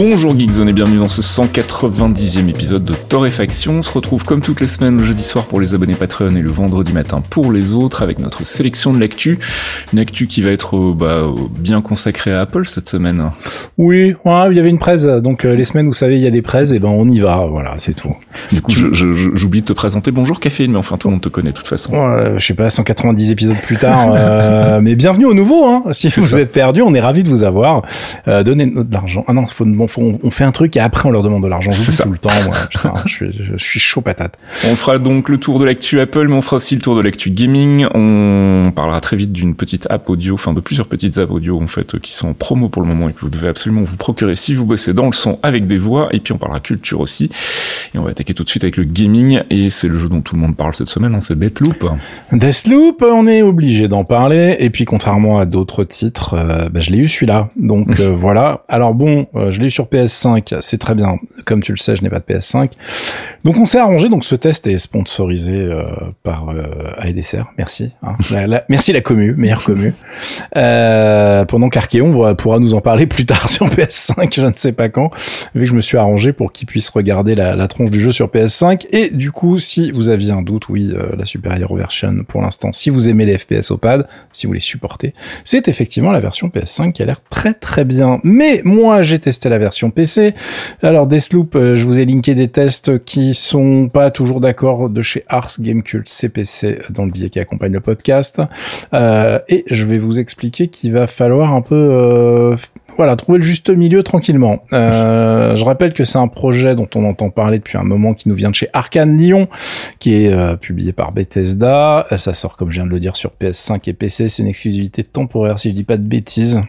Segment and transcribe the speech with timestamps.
[0.00, 3.78] Bonjour Geekzone et bienvenue dans ce 190e épisode de Torréfaction.
[3.78, 6.40] On se retrouve comme toutes les semaines le jeudi soir pour les abonnés Patreon et
[6.40, 9.40] le vendredi matin pour les autres avec notre sélection de l'actu.
[9.92, 11.26] Une actu qui va être euh, bah,
[11.58, 13.30] bien consacrée à Apple cette semaine.
[13.76, 16.28] Oui, il y avait une presse, donc euh, les semaines où vous savez il y
[16.28, 18.14] a des presses, et ben on y va, voilà, c'est tout.
[18.52, 20.12] Du coup, j'oublie de te présenter.
[20.12, 22.36] Bonjour Café, mais enfin tout le monde te connaît de toute façon.
[22.36, 25.66] je sais pas, 190 épisodes plus tard, euh, mais bienvenue au nouveau.
[25.66, 25.82] Hein.
[25.90, 27.82] Si vous êtes perdu, on est ravi de vous avoir.
[28.28, 29.24] Euh, Donnez-nous de l'argent.
[29.26, 31.72] Ah non, faut, bon, on, fait un truc et après on leur demande de l'argent.
[31.72, 32.04] C'est ça.
[32.04, 32.30] tout le temps.
[32.44, 32.54] Moi.
[33.06, 34.38] je, suis, je, suis chaud patate.
[34.66, 37.00] On fera donc le tour de l'actu Apple, mais on fera aussi le tour de
[37.00, 37.86] l'actu gaming.
[37.94, 41.66] On parlera très vite d'une petite app audio, enfin de plusieurs petites apps audio en
[41.66, 44.36] fait qui sont en promo pour le moment et que vous devez absolument vous procurer
[44.36, 46.08] si vous bossez dans le son avec des voix.
[46.12, 47.30] Et puis on parlera culture aussi.
[47.94, 50.20] Et on va attaquer tout de suite avec le gaming et c'est le jeu dont
[50.20, 51.88] tout le monde parle cette semaine, hein, c'est Deathloop.
[52.32, 54.56] Deathloop, on est obligé d'en parler.
[54.58, 57.48] Et puis contrairement à d'autres titres, euh, bah, je l'ai eu celui-là.
[57.56, 58.64] Donc euh, voilà.
[58.68, 61.18] Alors bon, euh, je l'ai eu sur PS 5 c'est très bien.
[61.44, 62.70] Comme tu le sais, je n'ai pas de PS5.
[63.44, 64.08] Donc on s'est arrangé.
[64.08, 65.84] Donc ce test est sponsorisé euh,
[66.24, 67.44] par euh, AEDSR.
[67.56, 67.92] Merci.
[68.02, 68.16] Hein.
[68.68, 69.94] merci la commu, meilleure commu.
[70.56, 74.88] Euh, pendant qu'Archeon pourra nous en parler plus tard sur PS5, je ne sais pas
[74.88, 75.12] quand,
[75.54, 78.10] vu que je me suis arrangé pour qu'il puisse regarder la, la, tronche du jeu
[78.10, 78.86] sur PS5.
[78.90, 82.72] Et du coup, si vous aviez un doute, oui, euh, la supérieure version pour l'instant,
[82.72, 86.48] si vous aimez les FPS au pad, si vous les supportez, c'est effectivement la version
[86.48, 88.18] PS5 qui a l'air très très bien.
[88.24, 90.34] Mais moi, j'ai testé la version PC.
[90.82, 95.02] Alors Deathloop, euh, je vous ai linké des tests qui sont pas toujours d'accord de
[95.02, 98.40] chez Ars Gamecult CPC dans le billet qui accompagne le podcast.
[98.94, 102.56] Euh, et je vais vous expliquer qu'il va falloir un peu euh,
[102.98, 104.64] voilà, trouver le juste milieu tranquillement.
[104.72, 108.28] Euh, je rappelle que c'est un projet dont on entend parler depuis un moment qui
[108.28, 109.48] nous vient de chez Arkane Lyon,
[110.00, 112.08] qui est euh, publié par Bethesda.
[112.16, 114.28] Ça sort, comme je viens de le dire, sur PS5 et PC.
[114.28, 116.60] C'est une exclusivité temporaire, si je dis pas de bêtises.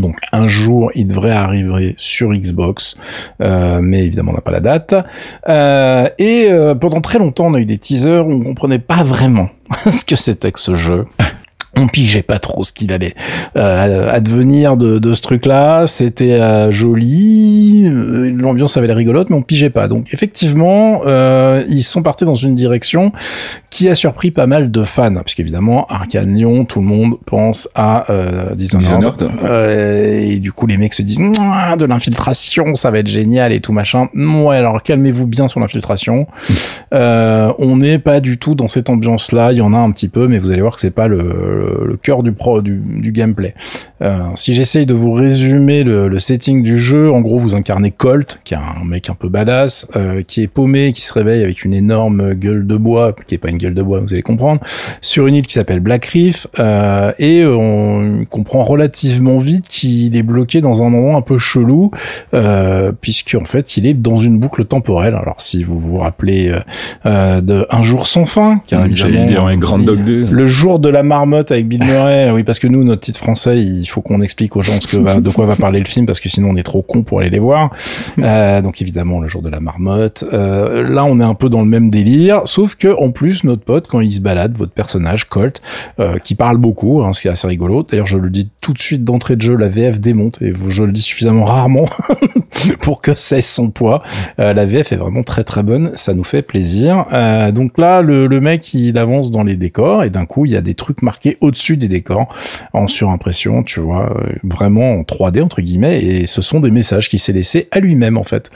[0.00, 2.96] Donc un jour, il devrait arriver sur Xbox,
[3.40, 4.94] euh, mais évidemment on n'a pas la date.
[5.48, 9.02] Euh, et euh, pendant très longtemps, on a eu des teasers où on comprenait pas
[9.04, 9.48] vraiment
[9.88, 11.06] ce que c'était que ce jeu
[11.76, 13.14] on pigeait pas trop ce qu'il allait
[13.56, 15.86] euh, advenir de, de ce truc-là.
[15.86, 19.88] C'était euh, joli, euh, l'ambiance avait l'air rigolote, mais on pigeait pas.
[19.88, 23.12] Donc effectivement, euh, ils sont partis dans une direction
[23.70, 27.68] qui a surpris pas mal de fans, parce qu'évidemment, Arkane Lyon, tout le monde pense
[27.74, 32.98] à euh, Dishonored, euh, et du coup les mecs se disent de l'infiltration, ça va
[32.98, 34.08] être génial et tout machin.
[34.14, 36.26] Ouais, alors calmez-vous bien sur l'infiltration.
[36.92, 39.52] on n'est pas du tout dans cette ambiance-là.
[39.52, 41.63] Il y en a un petit peu, mais vous allez voir que c'est pas le
[41.84, 43.54] le, cœur du pro du, du gameplay.
[44.02, 47.90] Euh, si j'essaye de vous résumer le, le, setting du jeu, en gros vous incarnez
[47.90, 51.42] Colt, qui est un mec un peu badass, euh, qui est paumé, qui se réveille
[51.42, 54.22] avec une énorme gueule de bois, qui est pas une gueule de bois, vous allez
[54.22, 54.60] comprendre,
[55.00, 60.22] sur une île qui s'appelle Black Reef, euh, et on comprend relativement vite qu'il est
[60.22, 61.90] bloqué dans un endroit un peu chelou,
[62.34, 65.14] euh, puisque en fait il est dans une boucle temporelle.
[65.14, 66.54] Alors si vous vous rappelez
[67.04, 71.02] de Un jour sans fin, qui est évidemment dire, Grand Dog le jour de la
[71.02, 72.30] marmotte avec Bill Murray.
[72.30, 74.96] oui, parce que nous, notre titre français, il faut qu'on explique aux gens ce que
[74.96, 77.20] va, de quoi va parler le film, parce que sinon on est trop con pour
[77.20, 77.70] aller les voir.
[78.18, 80.24] Euh, donc évidemment, le jour de la marmotte.
[80.32, 83.62] Euh, là, on est un peu dans le même délire, sauf que en plus, notre
[83.62, 85.62] pote, quand il se balade, votre personnage Colt,
[86.00, 87.82] euh, qui parle beaucoup, hein, ce qui est assez rigolo.
[87.82, 90.84] D'ailleurs, je le dis tout de suite d'entrée de jeu, la VF démonte, et je
[90.84, 91.88] le dis suffisamment rarement
[92.80, 94.02] pour que cesse son poids.
[94.38, 97.06] Euh, la VF est vraiment très très bonne, ça nous fait plaisir.
[97.12, 100.52] Euh, donc là, le, le mec, il avance dans les décors, et d'un coup, il
[100.52, 102.34] y a des trucs marqués au-dessus des décors
[102.72, 107.08] en surimpression, tu vois, euh, vraiment en 3D entre guillemets, et ce sont des messages
[107.08, 108.50] qu'il s'est laissé à lui-même en fait,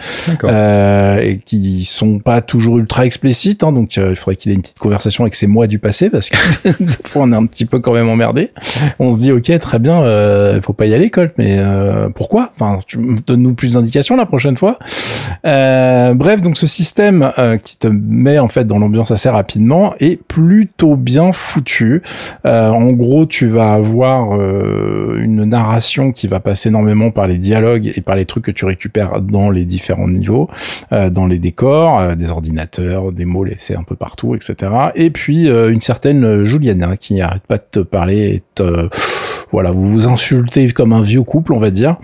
[0.45, 4.55] euh, et qui sont pas toujours ultra explicites, hein, donc euh, il faudrait qu'il ait
[4.55, 6.37] une petite conversation avec ses mois du passé parce que
[6.81, 8.51] des fois on est un petit peu quand même emmerdé.
[8.99, 12.53] On se dit ok très bien, euh, faut pas y aller Colt, mais euh, pourquoi?
[12.59, 14.79] Enfin, tu donnes-nous plus d'indications la prochaine fois.
[15.45, 20.97] bref, donc ce système qui te met en fait dans l'ambiance assez rapidement est plutôt
[20.97, 22.03] bien foutu.
[22.79, 27.93] En gros, tu vas avoir euh, une narration qui va passer énormément par les dialogues
[27.95, 30.49] et par les trucs que tu récupères dans les différents niveaux,
[30.93, 34.71] euh, dans les décors, euh, des ordinateurs, des mots laissés un peu partout, etc.
[34.95, 38.63] Et puis une certaine Juliana qui arrête pas de te parler et
[39.51, 41.97] voilà, vous vous insultez comme un vieux couple, on va dire.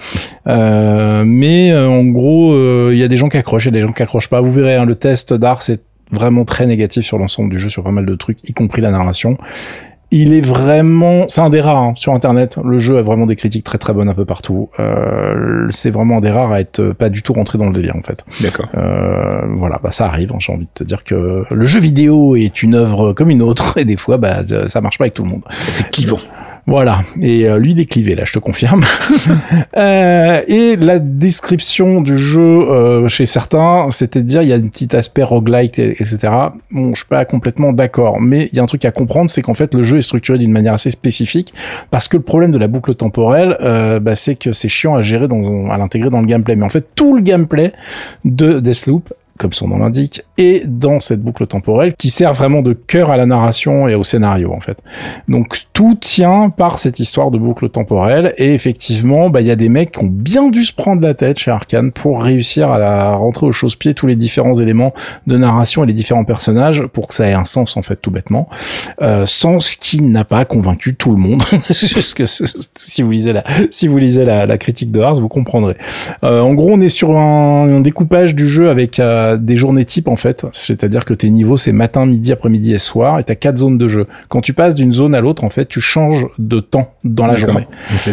[0.47, 4.29] mais en gros, il y a des gens qui accrochent, et des gens qui accrochent
[4.29, 4.41] pas.
[4.41, 5.81] Vous verrez, hein, le test d'art, c'est
[6.11, 8.91] vraiment très négatif sur l'ensemble du jeu, sur pas mal de trucs, y compris la
[8.91, 9.39] narration.
[10.11, 12.59] Il est vraiment, c'est un des rares hein, sur Internet.
[12.65, 14.69] Le jeu a vraiment des critiques très très bonnes un peu partout.
[14.79, 17.97] Euh, c'est vraiment un des rares à être pas du tout rentré dans le délire
[17.97, 18.25] en fait.
[18.41, 18.67] D'accord.
[18.77, 20.31] Euh, voilà, bah ça arrive.
[20.33, 23.43] hein, J'ai envie de te dire que le jeu vidéo est une œuvre comme une
[23.43, 25.43] autre et des fois, bah ça marche pas avec tout le monde.
[25.51, 26.19] C'est clivant.
[26.67, 27.05] Voilà.
[27.21, 28.85] Et euh, lui, il est clivé, là, je te confirme.
[29.77, 34.57] euh, et la description du jeu euh, chez certains, c'était de dire il y a
[34.57, 36.29] un petit aspect roguelike, et- etc.
[36.71, 38.21] Bon, je suis pas complètement d'accord.
[38.21, 40.39] Mais il y a un truc à comprendre, c'est qu'en fait, le jeu est structuré
[40.39, 41.53] d'une manière assez spécifique.
[41.91, 45.03] Parce que le problème de la boucle temporelle, euh, bah, c'est que c'est chiant à
[45.03, 46.57] gérer, dans, à l'intégrer dans le gameplay.
[46.57, 47.73] Mais en fait, tout le gameplay
[48.25, 52.73] de Deathloop comme son nom l'indique, et dans cette boucle temporelle qui sert vraiment de
[52.73, 54.79] cœur à la narration et au scénario en fait.
[55.29, 59.57] Donc tout tient par cette histoire de boucle temporelle et effectivement, bah il y a
[59.57, 62.79] des mecs qui ont bien dû se prendre la tête chez Arkane pour réussir à
[62.79, 64.93] la- rentrer au chausse-pied tous les différents éléments
[65.27, 68.11] de narration et les différents personnages pour que ça ait un sens en fait tout
[68.11, 68.49] bêtement.
[69.03, 71.43] Euh, sens qui n'a pas convaincu tout le monde.
[71.67, 75.29] Parce que si vous lisez la si vous lisez la, la critique de Ars, vous
[75.29, 75.77] comprendrez.
[76.23, 79.85] Euh, en gros, on est sur un, un découpage du jeu avec euh, des journées
[79.85, 83.35] types en fait, c'est-à-dire que tes niveaux c'est matin, midi, après-midi et soir, et t'as
[83.35, 84.07] quatre zones de jeu.
[84.29, 87.37] Quand tu passes d'une zone à l'autre, en fait, tu changes de temps dans la
[87.37, 87.67] journée.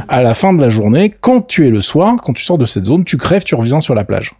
[0.07, 2.65] À la fin de la journée, quand tu es le soir, quand tu sors de
[2.65, 4.33] cette zone, tu crèves, tu reviens sur la plage.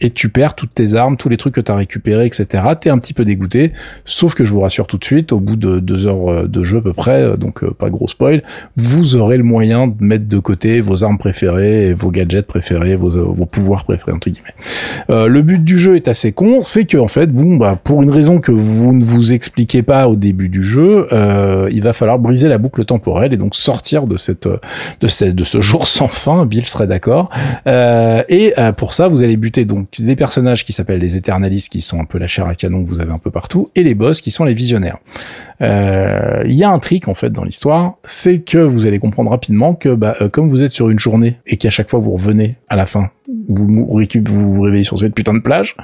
[0.00, 2.64] Et tu perds toutes tes armes, tous les trucs que tu as récupérés, etc.
[2.80, 3.72] T'es un petit peu dégoûté,
[4.04, 6.64] sauf que je vous rassure tout de suite, au bout de deux heures euh, de
[6.64, 8.42] jeu à peu près, euh, donc euh, pas gros spoil,
[8.76, 13.46] vous aurez le moyen de mettre de côté vos armes préférées, vos gadgets préférés, vos,
[13.46, 14.54] pouvoirs préférés entre guillemets.
[15.10, 18.02] Euh, le but du jeu est assez con, c'est que en fait, bon, bah pour
[18.02, 21.06] une raison que vous ne vous expliquez pas au début du jeu,
[21.70, 24.48] il va falloir briser la boucle temporelle et donc sortir de cette
[25.00, 26.46] de cette de ce jour sans fin.
[26.46, 27.30] Bill serait d'accord.
[27.66, 31.80] Euh, et pour ça, vous allez buter donc des personnages qui s'appellent les éternalistes, qui
[31.80, 33.94] sont un peu la chair à canon que vous avez un peu partout, et les
[33.94, 34.98] boss qui sont les visionnaires.
[35.60, 39.30] Euh, Il y a un trick en fait dans l'histoire, c'est que vous allez comprendre
[39.30, 42.12] rapidement que bah, euh, comme vous êtes sur une journée et qu'à chaque fois vous
[42.12, 43.10] revenez à la fin,
[43.48, 45.76] vous vous, vous réveillez sur cette putain de plage,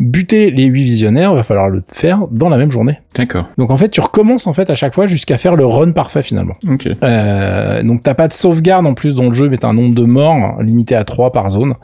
[0.00, 3.00] buter les huit visionnaires, va falloir le faire dans la même journée.
[3.14, 3.46] D'accord.
[3.58, 6.22] Donc en fait, tu recommences en fait à chaque fois jusqu'à faire le run parfait
[6.22, 6.54] finalement.
[6.68, 6.88] Ok.
[7.02, 9.94] Euh, donc t'as pas de sauvegarde en plus dans le jeu, mais t'as un nombre
[9.94, 11.74] de morts limité à 3 par zone.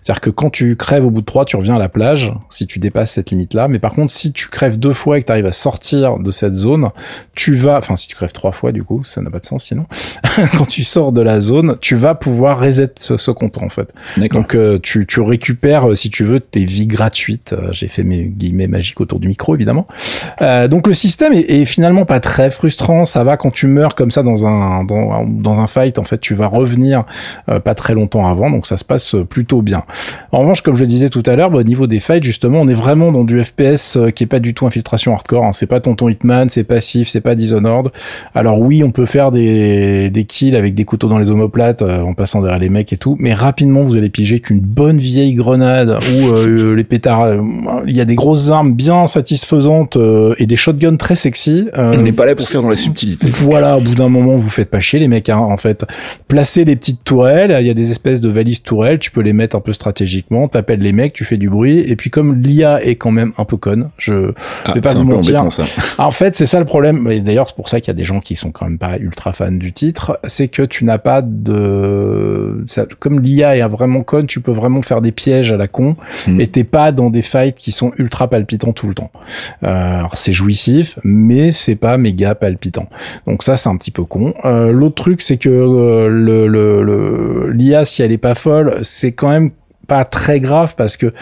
[0.00, 2.66] C'est-à-dire que quand tu crèves au bout de 3, tu reviens à la plage, si
[2.66, 3.68] tu dépasses cette limite-là.
[3.68, 6.54] Mais par contre, si tu crèves deux fois et que t'arrives à sortir de cette
[6.54, 6.90] zone,
[7.34, 9.64] tu vas, enfin si tu crèves trois fois du coup, ça n'a pas de sens
[9.64, 9.86] sinon.
[10.58, 13.92] quand tu sors de la zone, tu vas pouvoir reset ce, ce compte en fait.
[14.16, 14.42] D'accord.
[14.42, 17.52] Donc euh, tu, tu récupères, euh, si tu veux, tes vies gratuites.
[17.52, 19.86] Euh, J'ai fait mes guillemets magiques autour du micro, évidemment.
[20.40, 23.04] Euh, donc le système est, finalement pas très frustrant.
[23.06, 25.98] Ça va quand tu meurs comme ça dans un dans, dans un fight.
[25.98, 27.04] En fait, tu vas revenir
[27.48, 29.84] euh, pas très longtemps avant, donc ça se passe euh, plutôt bien.
[30.32, 32.60] En revanche, comme je le disais tout à l'heure, bah, au niveau des fights, justement,
[32.60, 35.44] on est vraiment dans du FPS euh, qui est pas du tout infiltration hardcore.
[35.44, 35.52] Hein.
[35.52, 37.90] C'est pas Tonton Hitman, c'est passif, c'est pas Dishonored.
[38.34, 42.14] Alors oui, on peut faire des, kills avec des couteaux dans les omoplates euh, en
[42.14, 45.90] passant derrière les mecs et tout, mais rapidement vous allez piger qu'une bonne vieille grenade
[46.16, 47.40] ou euh, les pétards, euh,
[47.86, 51.68] il y a des grosses armes bien satisfaisantes euh, et des shotguns très sexy.
[51.76, 53.28] Euh, On n'est pas là pour se faire dans la subtilité.
[53.28, 55.84] voilà, au bout d'un moment, vous faites pas chier les mecs, hein, en fait.
[56.28, 59.32] Placez les petites tourelles, il y a des espèces de valises tourelles, tu peux les
[59.32, 62.84] mettre un peu stratégiquement, t'appelles les mecs, tu fais du bruit, et puis comme l'IA
[62.84, 64.32] est quand même un peu conne, je
[64.64, 65.36] Ah, vais pas vous mentir.
[65.42, 65.64] embêtant ça.
[65.98, 67.08] ah, en fait, c'est ça le problème.
[67.10, 68.98] Et d'ailleurs, c'est pour ça qu'il y a des gens qui sont quand même pas
[68.98, 70.18] ultra fans du titre.
[70.26, 74.82] C'est que tu n'as pas de, ça- comme l'IA est vraiment conne, tu peux vraiment
[74.82, 75.96] faire des pièges à la con.
[76.26, 76.40] Hmm.
[76.40, 79.10] Et t'es pas dans des fights qui sont ultra palpitants tout le temps.
[79.64, 82.88] Euh, c'est jouissif, mais c'est pas méga palpitant.
[83.26, 84.34] Donc ça, c'est un petit peu con.
[84.44, 88.78] Euh, L'autre truc, c'est que euh, le, le, le- l'IA, si elle est pas folle,
[88.82, 89.50] c'est quand même
[89.88, 91.12] pas très grave parce que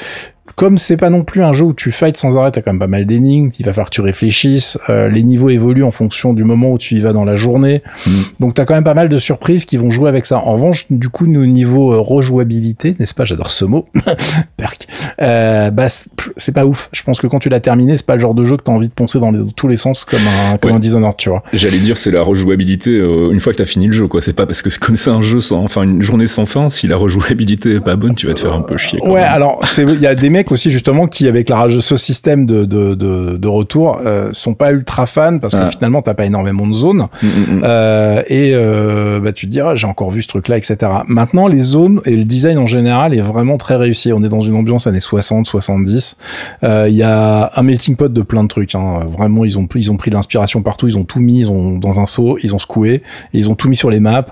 [0.57, 2.78] comme c'est pas non plus un jeu où tu fights sans arrêt, t'as quand même
[2.80, 6.33] pas mal d'énigmes, il va falloir que tu réfléchisses, euh, les niveaux évoluent en fonction
[6.35, 8.11] du moment où tu y vas dans la journée, Mm.
[8.40, 10.38] donc t'as quand même pas mal de surprises qui vont jouer avec ça.
[10.38, 13.87] En revanche, du coup, nous, niveau euh, rejouabilité, n'est-ce pas, j'adore ce mot,
[14.57, 14.87] perk,
[15.23, 16.88] euh, bah c'est- pas ouf.
[16.92, 18.73] Je pense que quand tu l'as terminé, c'est pas le genre de jeu que t'as
[18.73, 20.19] envie de poncer dans les- tous les sens comme
[20.52, 20.76] un, comme Ouais.
[20.76, 21.42] un Dishonored, tu vois.
[21.52, 24.21] J'allais dire c'est la rejouabilité euh, une fois que t'as fini le jeu quoi.
[24.21, 26.69] C'est pas parce que c'est comme c'est un jeu sans enfin une journée sans fin.
[26.69, 28.99] Si la rejouabilité est pas bonne, tu vas te faire un peu chier.
[29.00, 29.30] Quand Ouais, même.
[29.33, 32.94] alors il y a des mecs aussi justement qui avec la ce système de de
[32.94, 35.66] de, de retour euh, sont pas ultra fans parce que Ah.
[35.70, 37.61] finalement t'as pas énormément de zones Mm, mm, mm.
[37.64, 40.76] euh, et euh, bah tu te diras j'ai encore vu ce truc là etc.
[41.06, 44.12] Maintenant les zones et le design en général est vraiment très réussi.
[44.12, 46.16] On est dans une ambiance années 60 70.
[46.64, 48.75] Euh, Il y a un melting pot de plein de trucs.
[48.75, 49.00] Hein.
[49.09, 50.88] Vraiment ils ont ils ont pris de l'inspiration partout.
[50.88, 53.02] Ils ont tout mis ils ont dans un seau ils ont secoué et
[53.38, 54.26] ils ont tout mis sur les maps.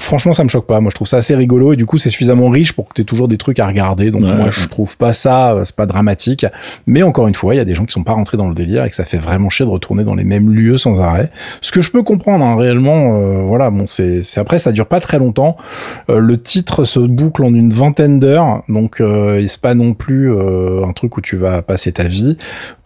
[0.00, 0.80] Franchement ça me choque pas.
[0.80, 3.02] Moi je trouve ça assez rigolo et du coup c'est suffisamment riche pour que tu
[3.02, 4.10] aies toujours des trucs à regarder.
[4.10, 6.46] Donc Ouais, moi je trouve pas ça pas, c'est pas dramatique.
[6.86, 8.54] Mais encore une fois, il y a des gens qui sont pas rentrés dans le
[8.54, 11.30] délire et que ça fait vraiment chier de retourner dans les mêmes lieux sans arrêt.
[11.60, 15.18] Ce que je peux comprendre, hein, réellement, voilà, bon, c'est, après, ça dure pas très
[15.18, 15.56] longtemps.
[16.08, 21.16] le titre se boucle en une vingtaine d'heures, donc c'est pas non plus un truc
[21.16, 22.36] où tu vas passer ta vie.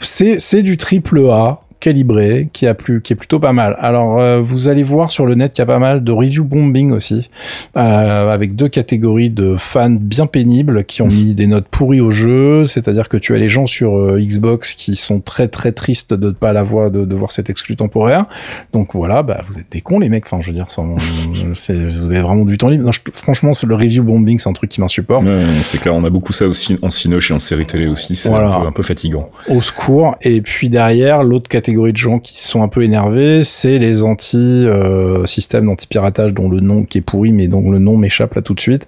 [0.00, 3.76] C'est du triple A calibré, qui a plus, qui est plutôt pas mal.
[3.80, 6.44] Alors, euh, vous allez voir sur le net qu'il y a pas mal de review
[6.44, 7.28] bombing aussi,
[7.76, 12.12] euh, avec deux catégories de fans bien pénibles qui ont mis des notes pourries au
[12.12, 12.68] jeu.
[12.68, 16.28] C'est-à-dire que tu as les gens sur euh, Xbox qui sont très très tristes de
[16.28, 18.26] ne pas la voir, de, de voir cet exclu temporaire.
[18.72, 20.26] Donc voilà, bah vous êtes des cons les mecs.
[20.26, 22.84] Enfin, je veux dire, vous avez vraiment du temps libre.
[22.84, 25.24] Non, franchement, c'est le review bombing, c'est un truc qui m'insupporte.
[25.24, 28.14] Ouais, c'est clair, on a beaucoup ça aussi en Cinoche et en série télé aussi.
[28.14, 29.30] C'est un, peu, un peu fatigant.
[29.48, 30.14] Au secours.
[30.22, 34.02] Et puis derrière, l'autre catégorie catégorie de gens qui sont un peu énervés, c'est les
[34.02, 35.24] anti euh,
[35.54, 38.60] d'anti-piratage dont le nom qui est pourri, mais dont le nom m'échappe là tout de
[38.60, 38.86] suite,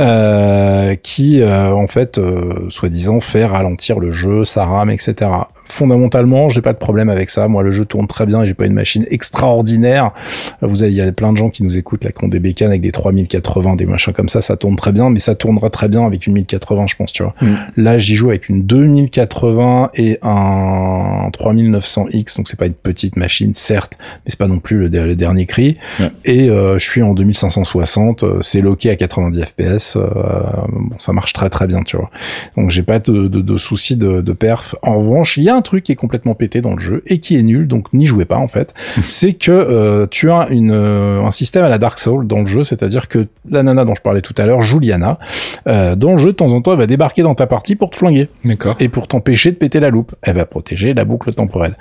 [0.00, 5.30] euh, qui euh, en fait, euh, soi-disant, fait ralentir le jeu, sa RAM, etc
[5.72, 7.48] fondamentalement, j'ai pas de problème avec ça.
[7.48, 10.12] Moi, le jeu tourne très bien et j'ai pas une machine extraordinaire.
[10.60, 12.38] Vous avez, il y a plein de gens qui nous écoutent là, qui ont des
[12.38, 15.70] bécanes avec des 3080, des machins comme ça, ça tourne très bien, mais ça tournera
[15.70, 17.34] très bien avec une 1080, je pense, tu vois.
[17.40, 17.54] Mm.
[17.76, 23.54] Là, j'y joue avec une 2080 et un 3900X, donc c'est pas une petite machine,
[23.54, 25.78] certes, mais c'est pas non plus le, dernier cri.
[26.24, 30.02] Et euh, je suis en 2560, euh, c'est loqué à 90 FPS, euh,
[30.68, 32.10] bon, ça marche très très bien, tu vois.
[32.56, 34.74] Donc j'ai pas de, de, de soucis de, de perf.
[34.82, 37.18] En revanche, il y a un truc qui est complètement pété dans le jeu et
[37.18, 38.74] qui est nul, donc n'y jouez pas en fait.
[39.02, 42.46] c'est que euh, tu as une, euh, un système à la Dark Souls dans le
[42.46, 45.18] jeu, c'est-à-dire que la nana dont je parlais tout à l'heure, Juliana,
[45.66, 47.90] euh, dans le jeu de temps en temps, elle va débarquer dans ta partie pour
[47.90, 48.28] te flinguer.
[48.44, 48.76] D'accord.
[48.80, 50.14] Et pour t'empêcher de péter la loupe.
[50.22, 51.76] Elle va protéger la boucle temporelle.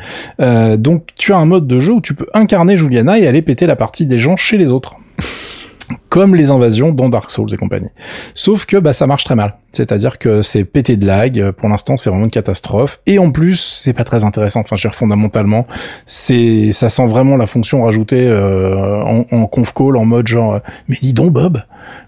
[0.78, 3.66] donc tu as un mode de jeu où tu peux incarner Juliana et aller péter
[3.66, 4.96] la partie des gens chez les autres
[6.10, 7.90] comme les invasions dans Dark Souls et compagnie.
[8.34, 9.56] Sauf que bah ça marche très mal.
[9.72, 11.52] C'est-à-dire que c'est pété de lag.
[11.52, 13.00] Pour l'instant, c'est vraiment une catastrophe.
[13.06, 14.62] Et en plus, c'est pas très intéressant.
[14.62, 15.66] Enfin, je dire, fondamentalement,
[16.06, 20.60] c'est ça sent vraiment la fonction rajoutée euh, en, en conf call en mode genre,
[20.88, 21.62] mais dis donc Bob,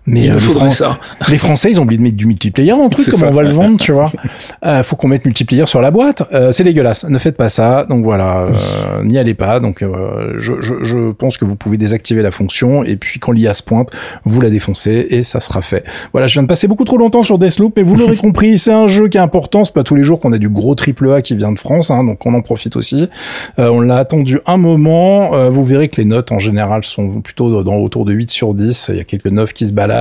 [0.05, 1.00] mais euh, les, ça.
[1.29, 3.10] les Français, ils ont oublié de mettre du multiplayer dans le truc.
[3.10, 4.12] Comment on va le vendre, tu vois
[4.65, 6.24] euh, Faut qu'on mette multiplayer sur la boîte.
[6.33, 7.05] Euh, c'est dégueulasse.
[7.05, 7.86] Ne faites pas ça.
[7.88, 9.62] Donc voilà, euh, n'y allez pas.
[9.62, 13.31] Donc euh, je, je, je, pense que vous pouvez désactiver la fonction et puis quand
[13.31, 13.91] l'IA se pointe,
[14.25, 15.86] vous la défoncez et ça sera fait.
[16.12, 18.74] Voilà, je viens de passer beaucoup trop longtemps sur Deathloop, mais vous l'aurez compris, c'est
[18.74, 19.63] un jeu qui est important.
[19.63, 21.91] C'est pas tous les jours qu'on a du gros triple A qui vient de France,
[21.91, 23.07] hein, donc on en profite aussi.
[23.57, 25.50] on l'a attendu un moment.
[25.50, 28.88] vous verrez que les notes en général sont plutôt dans autour de 8 sur 10.
[28.89, 29.92] Il y a quelques 9 qui se baladent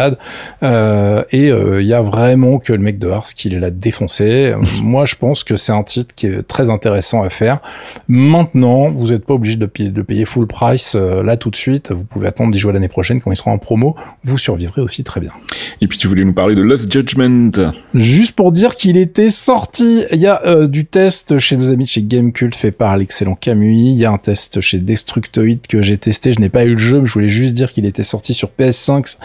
[0.63, 4.55] euh, et il euh, y a vraiment que le mec de Ars qui l'a défoncé.
[4.83, 7.61] Moi, je pense que c'est un titre qui est très intéressant à faire.
[8.09, 11.57] Maintenant, vous n'êtes pas obligé de payer, de payer full price euh, là tout de
[11.57, 11.93] suite.
[11.93, 13.97] Vous pouvez attendre d'y jouer l'année prochaine quand il sera en promo.
[14.25, 15.33] Vous survivrez aussi très bien.
[15.81, 17.51] Et puis tu voulais nous parler de Lost Judgment.
[17.95, 20.05] Juste pour dire qu'il était sorti.
[20.13, 23.73] Il y a du test chez nos amis de chez Gamecult fait par l'excellent Camus.
[23.73, 26.33] Il y a un test chez Destructoid que j'ai testé.
[26.33, 28.51] Je n'ai pas eu le jeu, mais je voulais juste dire qu'il était sorti sur
[28.59, 29.17] PS5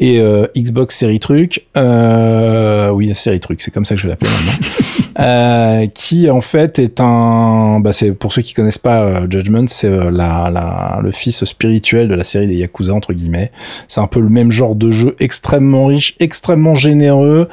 [0.00, 0.11] et
[0.56, 1.66] Xbox série truc.
[1.76, 4.86] Euh, oui, série truc, c'est comme ça que je vais l'appeler maintenant.
[5.18, 9.66] Euh, qui en fait est un, bah c'est pour ceux qui connaissent pas euh, Judgment,
[9.68, 13.50] c'est euh, la, la, le fils spirituel de la série des Yakuza entre guillemets.
[13.88, 17.48] C'est un peu le même genre de jeu, extrêmement riche, extrêmement généreux,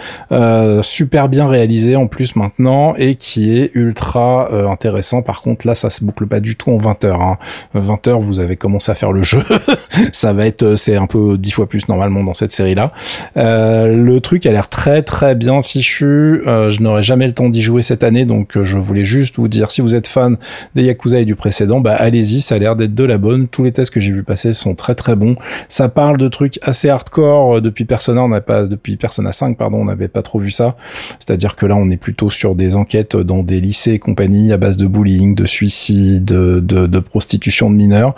[0.82, 5.22] super bien réalisé en plus maintenant et qui est ultra intéressant.
[5.22, 7.22] Par contre là, ça se boucle pas du tout en 20 heures.
[7.22, 7.38] Hein.
[7.74, 9.42] 20 heures, vous avez commencé à faire le jeu,
[10.12, 12.92] ça va être, c'est un peu dix fois plus normalement dans cette série là.
[13.36, 16.42] le truc a l'air très très bien fichu.
[16.46, 19.48] je n'aurais jamais le temps d'y jouer cette année, donc euh, je voulais juste vous
[19.48, 20.38] dire, si vous êtes fan
[20.76, 23.48] des Yakuza et du précédent, bah allez-y, ça a l'air d'être de la bonne.
[23.48, 25.36] Tous les tests que j'ai vu passer sont très très bons.
[25.68, 29.58] Ça parle de trucs assez hardcore euh, depuis Persona, on n'a pas depuis Persona 5,
[29.58, 30.76] pardon, on n'avait pas trop vu ça.
[31.20, 34.58] C'est-à-dire que là, on est plutôt sur des enquêtes dans des lycées et compagnie à
[34.58, 38.16] base de bullying, de suicide, de, de, prostitution de mineurs.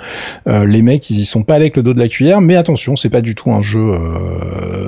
[0.47, 2.95] Euh, les mecs, ils y sont pas avec le dos de la cuillère, mais attention,
[2.95, 3.91] c'est pas du tout un jeu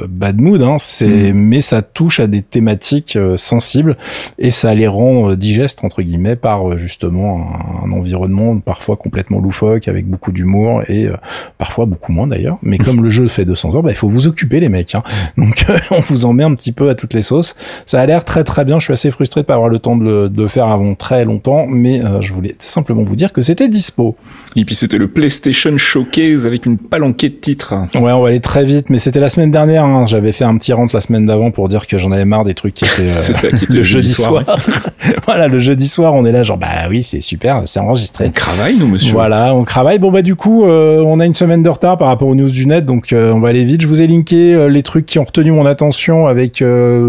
[0.10, 1.38] bad mood, hein, c'est, mm.
[1.38, 3.98] mais ça touche à des thématiques sensibles
[4.40, 7.48] et ça les rend euh, digestes entre guillemets par euh, justement
[7.84, 11.16] un, environnement parfois complètement loufoque avec beaucoup d'humour et euh,
[11.58, 12.58] parfois beaucoup moins d'ailleurs.
[12.64, 14.96] Mais comme le jeu fait 200 heures, bah, il faut vous occuper les mecs.
[14.96, 15.04] Hein.
[15.38, 17.56] Donc on vous en met un petit peu à toutes les sauces.
[17.86, 18.80] Ça a l'air très très bien.
[18.80, 21.66] Je suis assez frustré de pas avoir le temps de le, faire avant très longtemps,
[21.68, 24.16] mais je voulais simplement vous dire que c'était dispo.
[24.56, 27.74] Et puis c'était le PlayStation Showcase avec une palanquée de titres.
[27.96, 29.86] Ouais, on va aller très vite, mais c'était la semaine dernière.
[29.86, 30.06] Hein.
[30.06, 32.54] J'avais fait un petit rente la semaine d'avant pour dire que j'en avais marre des
[32.54, 34.23] trucs qui étaient C'est ça, qui était jeudi soir.
[35.26, 38.26] voilà, le jeudi soir, on est là, genre, bah oui, c'est super, c'est enregistré.
[38.28, 39.14] On travaille, nous, monsieur.
[39.14, 40.00] Voilà, on travaille.
[40.00, 42.50] Bon, bah, du coup, euh, on a une semaine de retard par rapport aux news
[42.50, 43.82] du net, donc euh, on va aller vite.
[43.82, 46.64] Je vous ai linké euh, les trucs qui ont retenu mon attention avec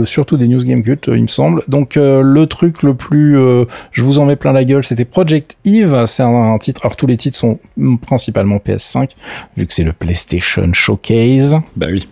[0.04, 1.62] surtout des news Game Cult, il me semble.
[1.68, 3.38] Donc, le truc le plus,
[3.92, 6.04] je vous en mets plein la gueule, c'était Project Eve.
[6.06, 7.58] C'est un, titre, alors tous les titres sont
[8.06, 9.10] principalement PS5,
[9.56, 11.56] vu que c'est le PlayStation Showcase.
[11.76, 12.06] Bah oui.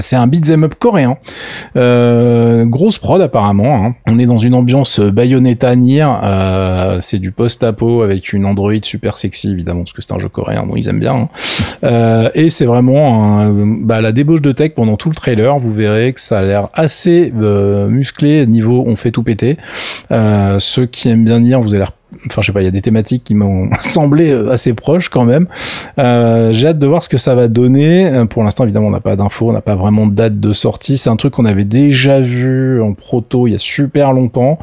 [0.00, 1.16] c'est un beat'em up coréen.
[1.74, 3.84] grosse prod apparemment.
[3.84, 3.94] Hein.
[4.06, 6.06] On est dans une ambiance Bayonetta Nier.
[7.00, 10.64] c'est du post-apo avec une Android super sexy évidemment parce que c'est un jeu coréen,
[10.64, 11.14] bon ils aiment bien.
[11.14, 11.28] Hein.
[11.84, 15.58] Euh, et c'est vraiment bah, la débauche de tech pendant tout le trailer.
[15.58, 19.56] Vous verrez que ça a l'air assez euh, musclé niveau on fait tout péter.
[20.10, 21.84] Euh, ceux qui aiment bien dire, vous allez
[22.26, 25.08] enfin je sais pas, il y a des thématiques qui m'ont semblé euh, assez proches
[25.08, 25.46] quand même.
[25.98, 28.06] Euh, j'ai hâte de voir ce que ça va donner.
[28.06, 30.52] Euh, pour l'instant, évidemment, on n'a pas d'infos, on n'a pas vraiment de date de
[30.52, 30.96] sortie.
[30.96, 34.58] C'est un truc qu'on avait déjà vu en proto il y a super longtemps.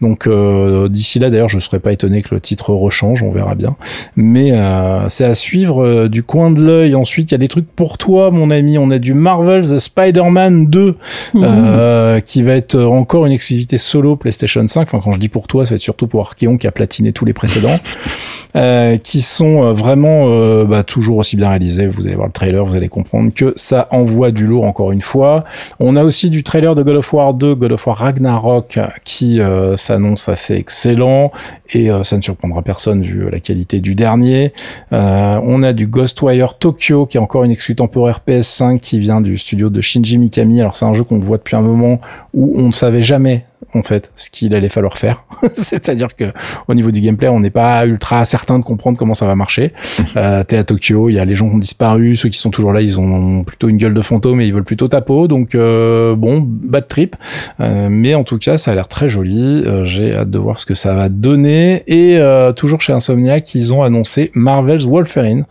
[0.00, 3.54] Donc euh, d'ici là, d'ailleurs, je serais pas étonné que le titre rechange, on verra
[3.54, 3.76] bien.
[4.16, 6.94] Mais euh, c'est à suivre du coin de l'œil.
[6.94, 8.78] Ensuite, il y a des trucs pour toi, mon ami.
[8.78, 10.96] On a du Marvel's Spider-Man 2
[11.34, 12.20] mmh.
[12.24, 14.82] qui va être encore une exclusivité solo PlayStation 5.
[14.82, 17.12] Enfin, quand je dis pour toi, ça va être surtout pour Archeon qui a platiner
[17.12, 17.76] tous les précédents,
[18.56, 21.86] euh, qui sont euh, vraiment euh, bah, toujours aussi bien réalisés.
[21.86, 25.02] Vous allez voir le trailer, vous allez comprendre que ça envoie du lourd encore une
[25.02, 25.44] fois.
[25.80, 29.40] On a aussi du trailer de God of War 2, God of War Ragnarok, qui
[29.76, 31.30] s'annonce assez excellent
[31.70, 34.52] et ça ne surprendra personne vu la qualité du dernier.
[34.90, 39.36] on a du Ghostwire Tokyo, qui est encore une exclue temporaire PS5 qui vient du
[39.38, 40.60] studio de Shinji Mikami.
[40.60, 42.00] Alors c'est un jeu qu'on voit depuis un moment
[42.34, 45.24] où on ne savait jamais en fait ce qu'il allait falloir faire.
[45.52, 46.32] C'est-à-dire que
[46.68, 49.72] au niveau du gameplay, on n'est pas ultra certain de comprendre comment ça va marcher.
[50.16, 52.50] Euh, T'es à Tokyo, il y a les gens qui ont disparu, ceux qui sont
[52.50, 55.28] toujours là, ils ont plutôt une gueule de fantôme et ils veulent plutôt ta peau.
[55.28, 57.14] Donc euh, bon, bad trip.
[57.60, 59.62] Euh, mais en tout cas, ça a l'air très joli.
[59.64, 61.82] Euh, j'ai hâte de voir ce que ça va donner.
[61.86, 65.44] Et euh, toujours chez Insomniac, ils ont annoncé Marvel's Wolverine.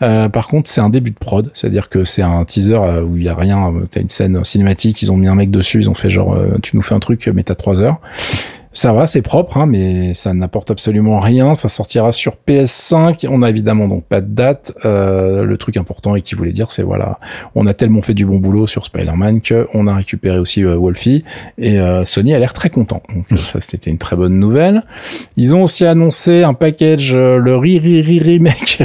[0.00, 3.28] par contre, c'est un début de prod, c'est-à-dire que c'est un teaser où il y
[3.28, 3.72] a rien.
[3.90, 6.76] T'as une scène cinématique, ils ont mis un mec dessus, ils ont fait genre, tu
[6.76, 7.98] nous fais un truc, mais t'as trois heures.
[8.72, 11.54] Ça va, c'est propre, hein, mais ça n'apporte absolument rien.
[11.54, 13.26] Ça sortira sur PS5.
[13.30, 14.72] On a évidemment donc pas de date.
[14.84, 17.18] Euh, le truc important et qui voulait dire, c'est voilà,
[17.54, 20.76] on a tellement fait du bon boulot sur Spider-Man que on a récupéré aussi euh,
[20.76, 21.24] Wolfie
[21.56, 23.02] et euh, Sony a l'air très content.
[23.14, 24.84] Donc ça, c'était une très bonne nouvelle.
[25.36, 28.82] Ils ont aussi annoncé un package, le Riri remake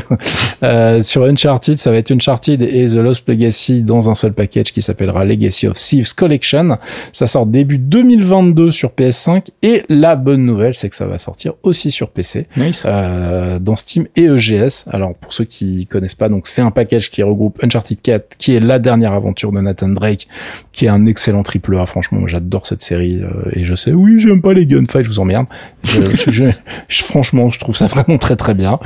[1.03, 1.75] sur Uncharted.
[1.75, 5.67] Ça va être Uncharted et The Lost Legacy dans un seul package qui s'appellera Legacy
[5.67, 6.77] of Thieves Collection.
[7.11, 11.17] Ça sort début 2022 sur PS5 et et la bonne nouvelle, c'est que ça va
[11.17, 12.47] sortir aussi sur PC,
[12.85, 14.85] euh, dans Steam et EGS.
[14.87, 18.53] Alors pour ceux qui connaissent pas, donc c'est un package qui regroupe Uncharted 4, qui
[18.53, 20.27] est la dernière aventure de Nathan Drake,
[20.71, 21.85] qui est un excellent triple A.
[21.85, 25.19] Franchement, j'adore cette série euh, et je sais, oui, j'aime pas les gunfights, je vous
[25.19, 25.47] emmerde.
[25.83, 28.79] Je, franchement, je trouve ça vraiment très très bien.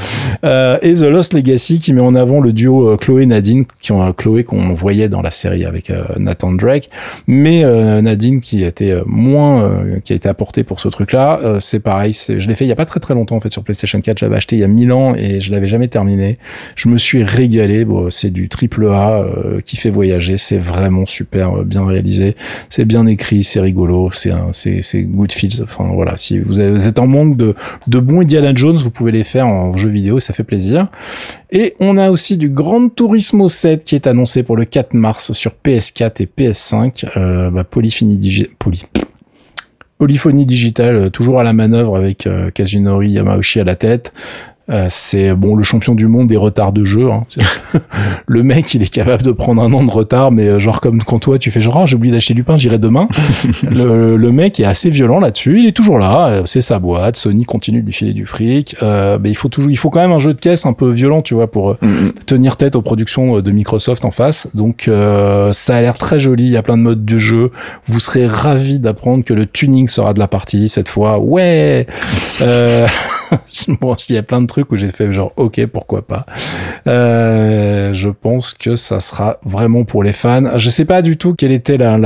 [0.44, 3.92] Euh, et The Lost Legacy qui met en avant le duo euh, Chloé Nadine, qui
[3.92, 6.90] ont Chloé qu'on voyait dans la série avec Nathan Drake,
[7.28, 7.64] mais
[8.02, 9.70] Nadine qui a été moins,
[10.04, 11.40] qui a été apportée pour ce truc-là.
[11.44, 13.52] Euh, c'est pareil, je l'ai fait il y a pas très très longtemps en fait
[13.52, 14.18] sur PlayStation 4.
[14.18, 16.38] J'avais acheté il y a 1000 ans et je l'avais jamais terminé.
[16.76, 17.86] Je me suis régalé.
[17.86, 20.38] Bon, c'est du triple A euh, qui fait voyager.
[20.38, 22.36] C'est vraiment super euh, bien réalisé.
[22.70, 25.64] C'est bien écrit, c'est rigolo, c'est c'est good feels.
[25.64, 29.48] Enfin voilà, si vous, êtes en manque de bons Indiana Jones, vous pouvez les faire
[29.48, 30.88] en jeu vidéo, ça fait plaisir.
[31.52, 35.32] Et on a aussi du Grand Turismo 7 qui est annoncé pour le 4 mars
[35.34, 37.06] sur PS4 et PS5.
[37.18, 38.18] Euh, bah, polyphonie
[40.46, 44.14] digitale, euh, toujours à la manœuvre avec euh, Kazunori Yamauchi à la tête.
[44.70, 47.10] Euh, c'est bon le champion du monde des retards de jeu.
[47.10, 47.24] Hein.
[48.28, 51.02] le mec, il est capable de prendre un an de retard, mais euh, genre comme
[51.04, 53.08] quand toi tu fais genre ah, j'ai oublié d'acheter du pain, j'irai demain.
[53.64, 55.60] le, le, mec est assez violent là-dessus.
[55.60, 57.16] Il est toujours là, euh, c'est sa boîte.
[57.16, 58.76] Sony continue de lui filer du fric.
[58.84, 60.90] Euh, mais il faut toujours, il faut quand même un jeu de caisse un peu
[60.90, 62.14] violent, tu vois, pour mm, mm.
[62.26, 64.48] tenir tête aux productions de Microsoft en face.
[64.54, 64.90] Donc
[65.52, 66.46] ça a l'air très joli.
[66.46, 67.52] Il y a plein de modes de jeu.
[67.88, 71.20] Vous serez ravi d'apprendre que le tuning sera de la partie cette fois.
[71.20, 71.88] Ouais.
[73.82, 76.26] bon, il y a plein de trucs où j'ai fait genre ok pourquoi pas.
[76.88, 80.58] Euh, je pense que ça sera vraiment pour les fans.
[80.58, 81.98] Je sais pas du tout quelle était la